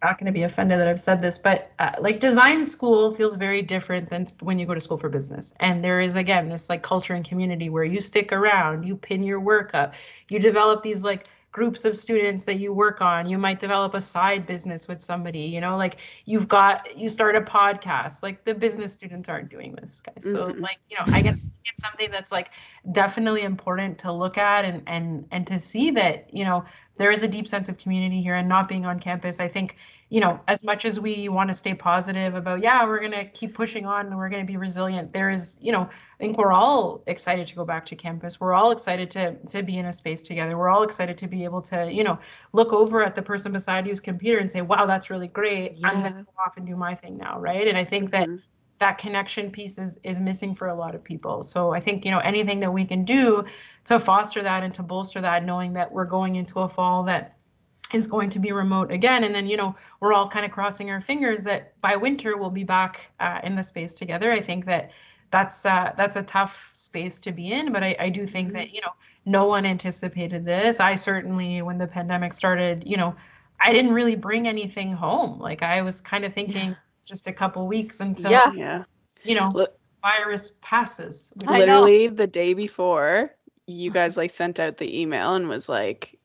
[0.02, 3.36] not going to be offended that I've said this, but uh, like design school feels
[3.36, 5.54] very different than when you go to school for business.
[5.60, 9.22] And there is again this like culture and community where you stick around, you pin
[9.22, 9.94] your work up,
[10.28, 13.28] you develop these like groups of students that you work on.
[13.28, 17.36] You might develop a side business with somebody you know like you've got you start
[17.36, 18.22] a podcast.
[18.22, 20.24] Like the business students aren't doing this guys.
[20.24, 20.60] So mm-hmm.
[20.60, 21.34] like you know i guess
[21.66, 22.50] it's something that's like
[22.92, 26.64] definitely important to look at and and and to see that you know
[27.00, 29.40] there is a deep sense of community here and not being on campus.
[29.40, 29.76] I think
[30.10, 33.24] you know as much as we want to stay positive about yeah we're going to
[33.24, 35.88] keep pushing on and we're going to be resilient there is you know
[36.20, 38.38] I think we're all excited to go back to campus.
[38.38, 40.58] We're all excited to to be in a space together.
[40.58, 42.18] We're all excited to be able to, you know,
[42.52, 45.78] look over at the person beside you's computer and say, "Wow, that's really great.
[45.78, 45.88] Yeah.
[45.88, 47.66] I'm going to go off and do my thing now." Right?
[47.66, 48.32] And I think mm-hmm.
[48.32, 48.42] that
[48.80, 51.42] that connection piece is is missing for a lot of people.
[51.42, 53.42] So I think, you know, anything that we can do
[53.86, 57.39] to foster that and to bolster that knowing that we're going into a fall that
[57.94, 60.90] is going to be remote again and then you know we're all kind of crossing
[60.90, 64.64] our fingers that by winter we'll be back uh, in the space together i think
[64.64, 64.90] that
[65.30, 67.72] that's uh, that's a tough space to be in.
[67.72, 68.76] But I, I do think that mm-hmm.
[68.76, 68.92] you know
[69.26, 70.80] no one anticipated this.
[70.80, 73.14] I certainly, when the pandemic started, you know,
[73.60, 75.38] I didn't really bring anything home.
[75.38, 76.74] Like I was kind of thinking yeah.
[76.94, 78.52] it's just a couple weeks until yeah.
[78.52, 78.84] yeah.
[79.22, 79.68] you know L-
[80.02, 81.32] virus passes.
[81.46, 83.34] I literally the day before,
[83.66, 86.18] you guys like sent out the email and was like,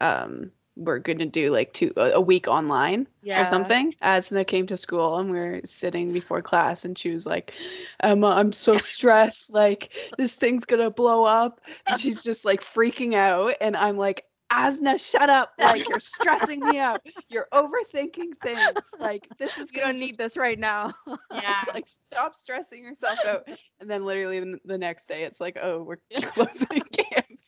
[0.00, 3.42] um, we're going to do like two a week online yeah.
[3.42, 3.94] or something.
[4.02, 7.52] Asna came to school and we are sitting before class and she was like,
[8.00, 9.52] Emma, I'm so stressed.
[9.52, 11.60] Like this thing's gonna blow up.
[11.86, 13.54] And she's just like freaking out.
[13.60, 15.52] And I'm like, Asna, shut up.
[15.58, 17.00] Like you're stressing me out.
[17.28, 18.94] You're overthinking things.
[18.98, 20.92] Like this is you don't need this right now.
[21.32, 21.62] Yeah.
[21.72, 23.48] like stop stressing yourself out.
[23.80, 27.44] And then literally the next day it's like, oh, we're closing campus.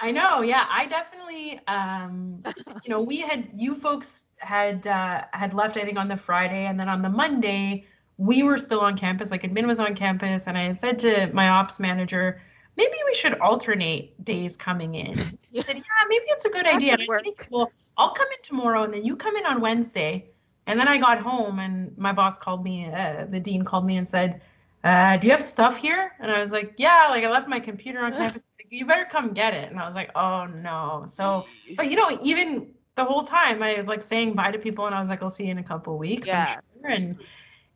[0.00, 0.42] I know.
[0.42, 1.60] Yeah, I definitely.
[1.66, 2.42] Um,
[2.84, 5.76] you know, we had you folks had uh, had left.
[5.76, 7.86] I think on the Friday, and then on the Monday,
[8.16, 9.30] we were still on campus.
[9.30, 12.40] Like admin was on campus, and I had said to my ops manager,
[12.76, 15.18] maybe we should alternate days coming in.
[15.54, 16.94] He said, yeah, maybe it's a good idea.
[16.94, 20.26] I said, well, I'll come in tomorrow, and then you come in on Wednesday.
[20.66, 22.86] And then I got home, and my boss called me.
[22.86, 24.40] Uh, the dean called me and said,
[24.82, 27.60] uh, "Do you have stuff here?" And I was like, "Yeah, like I left my
[27.60, 29.70] computer on campus." You better come get it.
[29.70, 31.04] And I was like, oh no.
[31.06, 31.46] So,
[31.76, 34.94] but you know, even the whole time I was like saying bye to people and
[34.94, 36.28] I was like, I'll see you in a couple weeks.
[36.28, 36.54] Yeah.
[36.80, 36.90] Sure.
[36.90, 37.18] And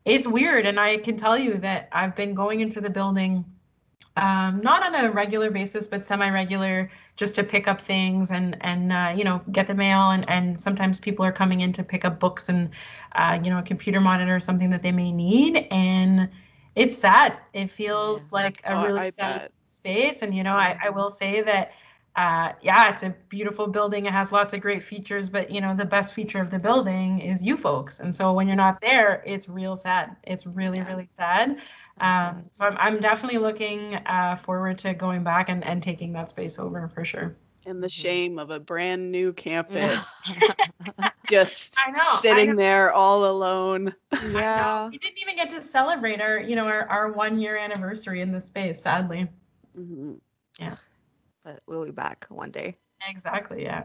[0.04, 0.66] it's weird.
[0.66, 3.44] And I can tell you that I've been going into the building
[4.18, 8.92] um, not on a regular basis, but semi-regular, just to pick up things and and
[8.92, 10.10] uh, you know get the mail.
[10.10, 12.70] And and sometimes people are coming in to pick up books and
[13.12, 15.68] uh, you know a computer monitor or something that they may need.
[15.70, 16.28] And
[16.78, 17.38] it's sad.
[17.52, 18.38] It feels yeah.
[18.38, 19.52] like a oh, really I sad bet.
[19.64, 20.22] space.
[20.22, 21.72] And you know, I, I will say that
[22.16, 24.06] uh, yeah, it's a beautiful building.
[24.06, 27.20] It has lots of great features, but you know, the best feature of the building
[27.20, 28.00] is you folks.
[28.00, 30.16] And so when you're not there, it's real sad.
[30.24, 30.88] It's really, yeah.
[30.88, 31.58] really sad.
[32.00, 36.30] Um, so I'm, I'm definitely looking uh, forward to going back and, and taking that
[36.30, 37.36] space over for sure
[37.68, 38.02] and the mm-hmm.
[38.02, 40.32] shame of a brand new campus
[41.30, 43.94] just know, sitting there all alone.
[44.30, 48.20] Yeah we didn't even get to celebrate our you know our, our one year anniversary
[48.20, 49.28] in this space sadly.
[49.78, 50.14] Mm-hmm.
[50.58, 50.76] yeah
[51.44, 52.74] but we'll be back one day.
[53.08, 53.84] Exactly yeah.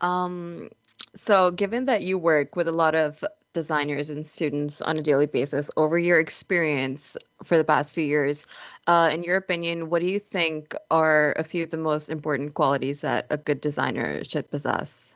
[0.00, 0.68] Um
[1.14, 5.26] so given that you work with a lot of designers and students on a daily
[5.26, 8.46] basis over your experience for the past few years
[8.86, 12.54] uh, in your opinion what do you think are a few of the most important
[12.54, 15.14] qualities that a good designer should possess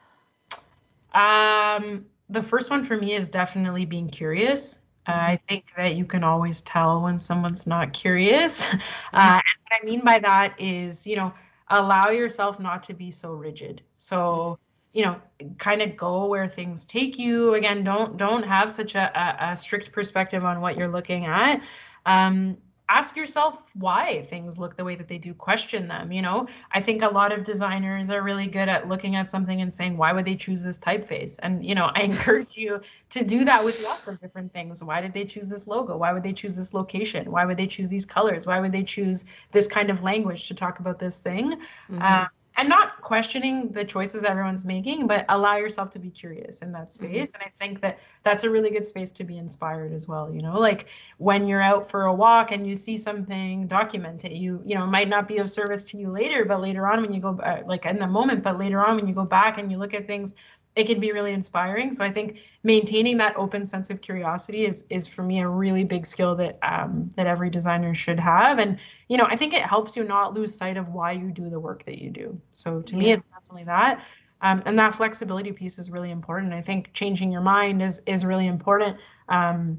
[1.14, 5.12] um, the first one for me is definitely being curious uh.
[5.12, 8.66] I think that you can always tell when someone's not curious.
[9.12, 11.32] Uh, and what I mean by that is, you know,
[11.68, 13.80] allow yourself not to be so rigid.
[13.96, 14.58] So,
[14.94, 15.20] you know
[15.58, 17.54] kind of go where things take you.
[17.54, 21.60] Again don't don't have such a, a, a strict perspective on what you're looking at.
[22.06, 22.56] Um,
[22.88, 25.34] ask yourself why things look the way that they do.
[25.34, 26.46] Question them you know?
[26.72, 29.96] I think a lot of designers are really good at looking at something and saying
[29.96, 31.40] why would they choose this typeface?
[31.42, 32.80] And you know i encourage you
[33.10, 34.84] to do that with lots of different things.
[34.84, 35.96] Why did they choose this logo?
[35.96, 37.32] Why would they choose this location?
[37.32, 38.46] Why would they choose these colors?
[38.46, 41.54] Why would they choose this kind of language to talk about this thing?
[41.90, 42.00] Mm-hmm.
[42.00, 42.26] uh,
[42.56, 46.88] and not questioning the choices everyone's making but allow yourself to be curious in that
[46.88, 47.06] mm-hmm.
[47.06, 47.42] space mm-hmm.
[47.42, 50.42] and i think that that's a really good space to be inspired as well you
[50.42, 50.86] know like
[51.18, 54.86] when you're out for a walk and you see something document it you you know
[54.86, 57.62] might not be of service to you later but later on when you go uh,
[57.66, 60.06] like in the moment but later on when you go back and you look at
[60.06, 60.34] things
[60.76, 61.92] it can be really inspiring.
[61.92, 65.84] So I think maintaining that open sense of curiosity is is for me a really
[65.84, 68.58] big skill that um, that every designer should have.
[68.58, 71.48] And you know, I think it helps you not lose sight of why you do
[71.48, 72.40] the work that you do.
[72.52, 72.98] So to yeah.
[72.98, 74.04] me, it's definitely that.
[74.40, 76.52] Um, and that flexibility piece is really important.
[76.52, 78.96] I think changing your mind is is really important.
[79.28, 79.78] Um,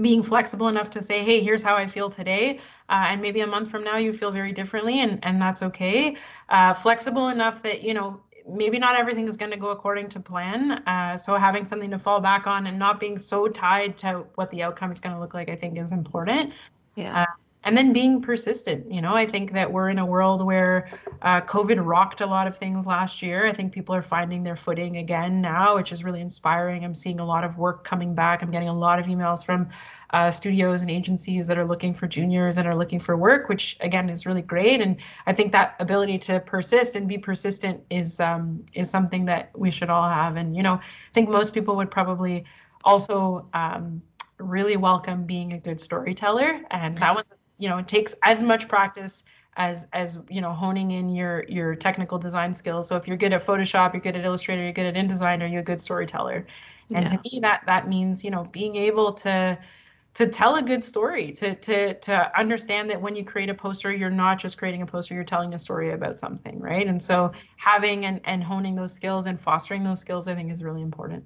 [0.00, 2.60] being flexible enough to say, hey, here's how I feel today.
[2.88, 6.16] Uh, and maybe a month from now you feel very differently and, and that's okay.
[6.48, 10.20] Uh, flexible enough that, you know, maybe not everything is going to go according to
[10.20, 10.82] plan.
[10.86, 14.50] Uh, so having something to fall back on and not being so tied to what
[14.50, 16.52] the outcome is going to look like, I think is important.
[16.96, 17.22] Yeah.
[17.22, 17.26] Uh,
[17.64, 20.90] and then being persistent you know i think that we're in a world where
[21.22, 24.56] uh, covid rocked a lot of things last year i think people are finding their
[24.56, 28.42] footing again now which is really inspiring i'm seeing a lot of work coming back
[28.42, 29.68] i'm getting a lot of emails from
[30.12, 33.76] uh, studios and agencies that are looking for juniors and are looking for work which
[33.80, 34.80] again is really great.
[34.80, 34.96] And
[35.26, 39.70] i think that ability to persist and be persistent is um, is something that we
[39.70, 40.36] should all have.
[40.36, 42.44] And you know i think most people would probably
[42.84, 44.02] also um,
[44.38, 46.60] really welcome being a good storyteller.
[46.70, 47.24] And that one,
[47.58, 49.24] you know it takes as much practice
[49.56, 52.88] as as you know honing in your your technical design skills.
[52.88, 55.46] So if you're good at photoshop you're good at illustrator you're good at indesign are
[55.46, 56.46] you a good storyteller?
[56.94, 57.10] And yeah.
[57.10, 59.58] to me that that means you know being able to
[60.14, 63.92] to tell a good story to to to understand that when you create a poster
[63.92, 66.86] you're not just creating a poster you're telling a story about something right?
[66.86, 70.62] And so having and and honing those skills and fostering those skills i think is
[70.62, 71.24] really important.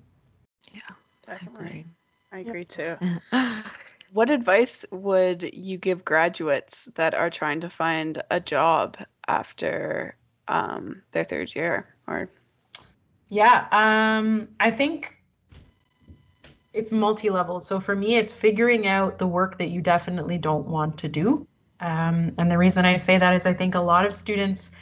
[0.72, 0.80] Yeah
[1.26, 1.86] definitely.
[2.32, 2.96] I agree, I agree too.
[4.12, 10.16] What advice would you give graduates that are trying to find a job after
[10.48, 11.94] um, their third year?
[12.06, 12.30] Or?
[13.28, 15.15] Yeah, um, I think
[16.76, 17.62] it's multi-level.
[17.62, 21.46] So for me, it's figuring out the work that you definitely don't want to do.
[21.80, 24.72] Um, and the reason I say that is I think a lot of students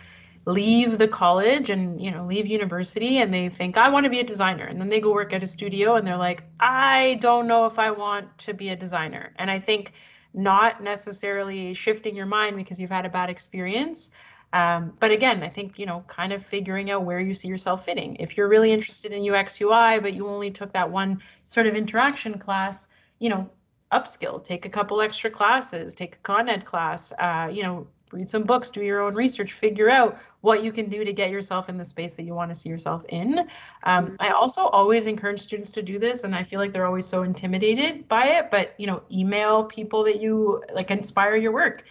[0.47, 4.21] leave the college and you know leave university and they think i want to be
[4.21, 7.49] a designer and then they go work at a studio and they're like i don't
[7.49, 9.95] know if i want to be a designer and i think
[10.35, 14.11] not necessarily shifting your mind because you've had a bad experience
[14.55, 17.85] um, but again i think you know kind of figuring out where you see yourself
[17.85, 21.67] fitting if you're really interested in ux ui but you only took that one sort
[21.67, 22.89] of interaction class
[23.19, 23.49] you know
[23.93, 28.31] upskill take a couple extra classes take a con ed class uh, you know read
[28.31, 31.69] some books, do your own research, figure out what you can do to get yourself
[31.69, 33.41] in the space that you want to see yourself in.
[33.83, 34.15] Um, mm-hmm.
[34.21, 37.25] I also always encourage students to do this, and I feel like they're always so
[37.25, 38.51] intimidated by it.
[38.51, 41.85] But you know, email people that you like inspire your work.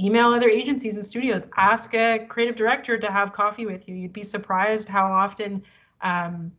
[0.00, 1.46] Email other agencies and studios.
[1.56, 3.96] Ask a creative director to have coffee with you.
[3.96, 5.62] You'd be surprised how often
[6.02, 6.52] um,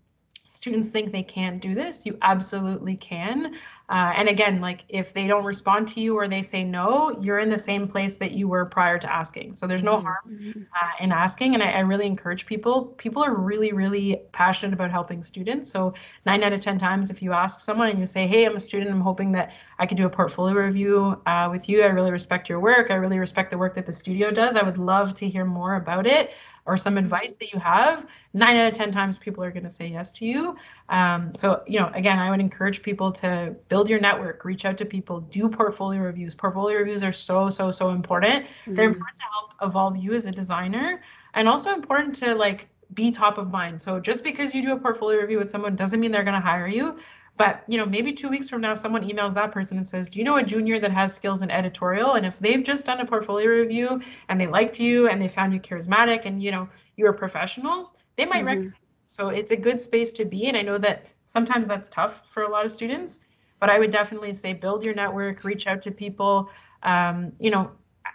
[0.50, 3.56] students think they can't do this, you absolutely can.
[3.88, 7.40] Uh, and again, like if they don't respond to you or they say no, you're
[7.40, 9.56] in the same place that you were prior to asking.
[9.56, 10.06] So there's no mm-hmm.
[10.06, 11.54] harm uh, in asking.
[11.54, 12.86] And I, I, really encourage people.
[12.98, 15.72] People are really, really passionate about helping students.
[15.72, 15.94] So
[16.26, 18.60] nine out of 10 times, if you ask someone and you say, hey, I'm a
[18.60, 21.82] student, I'm hoping that I could do a portfolio review uh, with you.
[21.82, 22.92] I really respect your work.
[22.92, 24.56] I really respect the work that the studio does.
[24.56, 26.32] I would love to hear more about it
[26.70, 29.70] or some advice that you have, nine out of 10 times people are going to
[29.72, 30.56] say yes to you.
[30.90, 34.78] Um, so, you know, again, I would encourage people to build your network, reach out
[34.78, 36.36] to people, do portfolio reviews.
[36.36, 38.46] Portfolio reviews are so, so, so important.
[38.46, 38.76] Mm-hmm.
[38.76, 41.02] They're important to help evolve you as a designer
[41.34, 43.82] and also important to like be top of mind.
[43.82, 46.48] So just because you do a portfolio review with someone doesn't mean they're going to
[46.48, 46.98] hire you.
[47.40, 50.20] But you know, maybe two weeks from now, someone emails that person and says, "Do
[50.20, 53.06] you know a junior that has skills in editorial?" And if they've just done a
[53.06, 56.68] portfolio review and they liked you and they found you charismatic and you know
[56.98, 58.48] you're a professional, they might mm-hmm.
[58.48, 58.74] recognize.
[59.08, 60.48] So it's a good space to be.
[60.48, 63.22] And I know that sometimes that's tough for a lot of students,
[63.62, 66.50] but I would definitely say build your network, reach out to people.
[66.84, 67.72] Um, you know,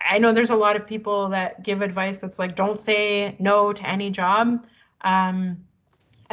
[0.06, 3.72] I know there's a lot of people that give advice that's like, don't say no
[3.72, 4.66] to any job.
[5.00, 5.64] Um,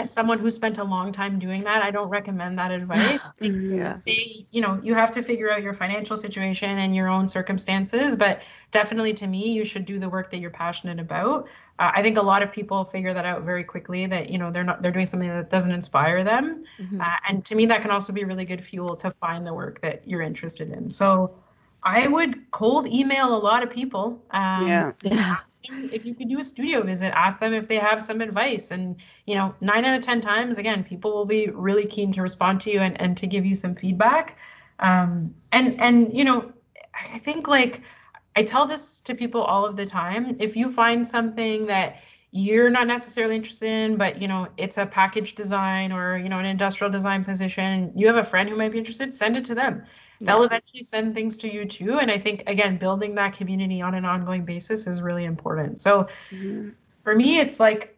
[0.02, 3.20] as someone who spent a long time doing that, I don't recommend that advice.
[3.40, 3.94] yeah.
[3.94, 8.16] Say, you know, you have to figure out your financial situation and your own circumstances,
[8.16, 8.42] but
[8.72, 11.48] definitely to me, you should do the work that you're passionate about.
[11.80, 14.52] Uh, I think a lot of people figure that out very quickly that, you know,
[14.52, 16.66] they're not, they're doing something that doesn't inspire them.
[16.80, 17.00] Mm-hmm.
[17.00, 19.82] Uh, and to me, that can also be really good fuel to find the work
[19.82, 20.90] that you're interested in.
[20.90, 21.34] So
[21.84, 24.22] I would cold email a lot of people.
[24.32, 24.92] Um, yeah.
[25.04, 25.38] yeah
[25.92, 28.72] if you could do a studio visit, ask them if they have some advice.
[28.72, 28.96] And,
[29.26, 32.62] you know, nine out of 10 times, again, people will be really keen to respond
[32.62, 34.38] to you and, and to give you some feedback.
[34.80, 36.52] Um, and, and, you know,
[37.14, 37.82] I think like
[38.36, 40.36] I tell this to people all of the time.
[40.40, 41.98] If you find something that
[42.32, 46.40] you're not necessarily interested in, but you know, it's a package design or, you know,
[46.40, 49.56] an industrial design position, you have a friend who might be interested, send it to
[49.56, 49.84] them
[50.26, 53.96] they'll eventually send things to you too and i think again building that community on
[53.96, 56.70] an ongoing basis is really important so mm-hmm.
[57.04, 57.98] for me it's like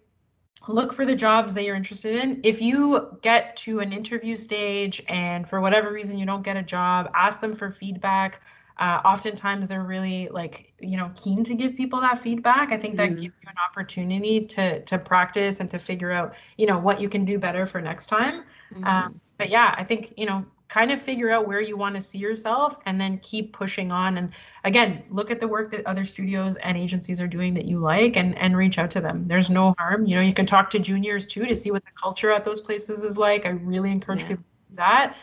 [0.68, 2.40] look for the jobs that you're interested in.
[2.44, 6.64] If you get to an interview stage and for whatever reason you don't get a
[6.64, 8.42] job, ask them for feedback.
[8.80, 12.72] Uh, oftentimes they're really like you know keen to give people that feedback.
[12.72, 13.22] I think that Mhm.
[13.22, 17.08] gives you an opportunity to to practice and to figure out you know what you
[17.08, 18.44] can do better for next time.
[18.74, 18.88] Mhm.
[18.88, 22.02] Um, but yeah, I think you know kind of figure out where you want to
[22.02, 24.32] see yourself and then keep pushing on and
[24.64, 28.16] again look at the work that other studios and agencies are doing that you like
[28.16, 30.80] and and reach out to them there's no harm you know you can talk to
[30.80, 34.22] juniors too to see what the culture at those places is like i really encourage
[34.22, 34.28] Yeah.
[34.30, 35.16] people to do that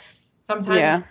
[0.42, 1.02] sometimes Yeah.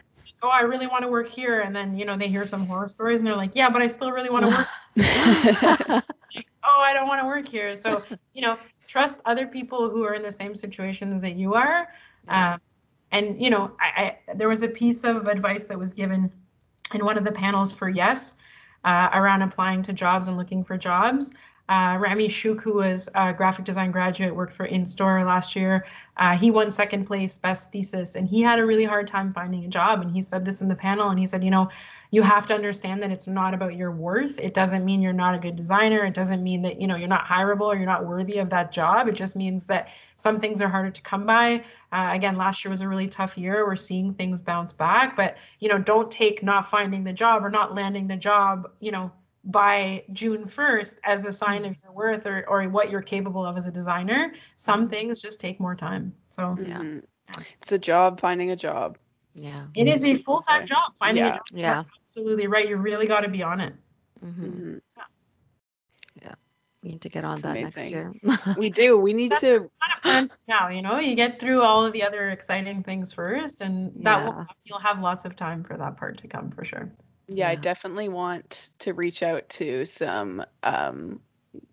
[0.44, 2.88] oh i really want to work here and then you know they hear some horror
[2.90, 4.68] stories and they're like yeah but i still really want to work
[6.64, 7.76] oh, I don't want to work here.
[7.76, 8.04] So,
[8.34, 8.58] you know,
[8.88, 11.88] trust other people who are in the same situations that you are.
[12.28, 12.60] Um,
[13.12, 16.32] and, you know, I, I, there was a piece of advice that was given
[16.94, 18.36] in one of the panels for Yes
[18.84, 21.34] uh, around applying to jobs and looking for jobs.
[21.70, 25.86] Uh, Rami Shuk, who was a graphic design graduate, worked for InStore last year.
[26.18, 29.64] Uh, he won second place, best thesis, and he had a really hard time finding
[29.66, 30.02] a job.
[30.02, 31.70] And he said this in the panel, and he said, you know,
[32.12, 34.40] you have to understand that it's not about your worth.
[34.40, 36.06] It doesn't mean you're not a good designer.
[36.06, 38.72] It doesn't mean that you know you're not hireable or you're not worthy of that
[38.72, 39.08] job.
[39.08, 41.64] It just means that some things are harder to come by.
[41.92, 43.66] Uh, again, last year was a really tough year.
[43.66, 47.50] We're seeing things bounce back, but you know, don't take not finding the job or
[47.50, 49.12] not landing the job, you know,
[49.46, 53.56] by June 1st as a sign of your worth or or what you're capable of
[53.56, 54.34] as a designer.
[54.58, 56.14] Some things just take more time.
[56.32, 56.80] So Yeah.
[56.80, 57.04] Mhm.
[57.62, 58.98] It's a job finding a job.
[59.42, 59.68] Yeah.
[59.76, 60.68] it is a full time say.
[60.68, 60.94] job.
[61.00, 61.30] Finding Yeah.
[61.30, 61.46] a job.
[61.54, 61.84] Yeah.
[62.02, 62.68] Absolutely right.
[62.68, 63.74] You really got to be on it.
[64.22, 64.82] hmm Mhm.
[66.82, 68.14] We need to get on It's that next year.
[68.58, 68.98] We do.
[68.98, 69.70] We need to.
[70.02, 73.62] kind of now, you know, you get through all of the other exciting things first,
[73.62, 76.90] and that will, you'll have lots of time for that part to come for sure.
[77.28, 81.20] Yeah, I definitely want to reach out to some um,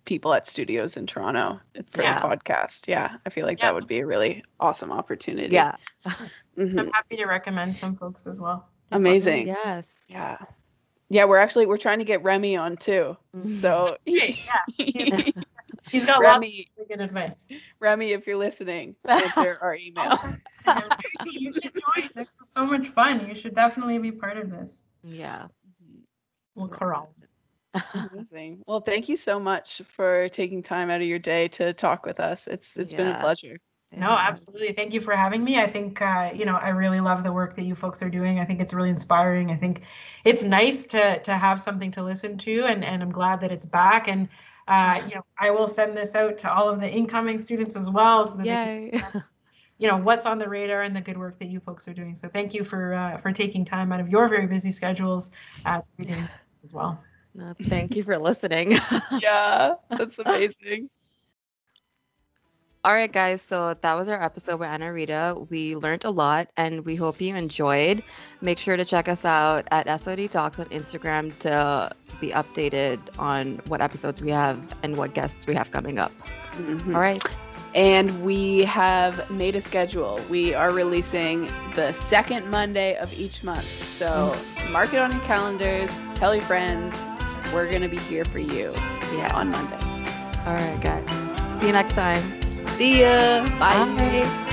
[0.07, 2.21] people at studios in Toronto for Yeah.
[2.21, 2.89] the podcast.
[2.89, 3.67] Yeah, I feel like Yeah.
[3.67, 5.55] that would be a really awesome opportunity.
[5.55, 5.77] yeah.
[6.57, 6.81] Mhm.
[6.81, 8.67] I'm happy to recommend some folks as well.
[8.91, 9.11] Just let me.
[9.11, 9.47] Amazing.
[9.49, 10.05] Yes.
[10.09, 10.39] Yeah.
[11.11, 13.17] Yeah, we're actually we're trying to get Remy on too.
[13.37, 13.53] Mhm.
[13.53, 14.43] So Great,
[14.79, 15.31] yeah.
[15.91, 17.47] He's got lots of good advice.
[17.79, 20.17] Remy, if you're listening, answer our email.
[20.17, 20.41] send
[21.25, 22.09] this you should join.
[22.15, 23.29] This was so much fun.
[23.29, 24.83] You should definitely be part of this.
[25.05, 25.49] yeah.
[26.55, 27.13] We'll corral.
[28.13, 28.63] Amazing.
[28.67, 32.21] Well, thank you so much for taking time out of your day to talk with
[32.21, 32.47] us.
[32.47, 33.59] It's it's been a pleasure.
[33.93, 34.73] No, absolutely.
[34.73, 35.59] Thank you for having me.
[35.61, 38.41] I think uh, you know I really love the work that you folks are doing.
[38.41, 39.51] I think it's really inspiring.
[39.51, 39.83] I think
[40.25, 43.67] it's nice to to have something to listen to, and and I'm glad that it's
[43.67, 44.09] back.
[44.09, 44.29] And
[44.69, 47.89] uh, you know I will send this out to all of the incoming students as
[47.89, 49.25] well, so that they can
[49.79, 52.15] you know what's on the radar and the good work that you folks are doing.
[52.15, 55.31] So thank you for uh, for taking time out of your very busy schedules
[55.65, 56.31] uh, to be doing this
[56.65, 57.03] as well.
[57.37, 58.79] No, thank you for listening.
[59.13, 60.91] Yeah, that's amazing.
[62.85, 63.43] All right, guys.
[63.43, 65.37] So that was our episode with Ana Rita.
[65.51, 68.03] We learned a lot and we hope you enjoyed.
[68.41, 73.61] Make sure to check us out at SOD Talks on Instagram to be updated on
[73.67, 76.13] what episodes we have and what guests we have coming up.
[76.57, 76.95] Mhm.
[76.95, 77.23] All right.
[77.75, 80.21] And we have made a schedule.
[80.31, 83.67] We are releasing the second Monday of each month.
[83.87, 84.37] So
[84.71, 87.05] mark it on your calendars, tell your friends.
[87.53, 88.73] We're going to be here for you
[89.13, 89.33] Yeah.
[89.35, 90.07] on Mondays.
[90.47, 91.61] All right, guys.
[91.61, 92.23] See you next time.
[92.77, 93.43] See ya.
[93.59, 93.77] Bye.
[93.97, 94.53] Bye.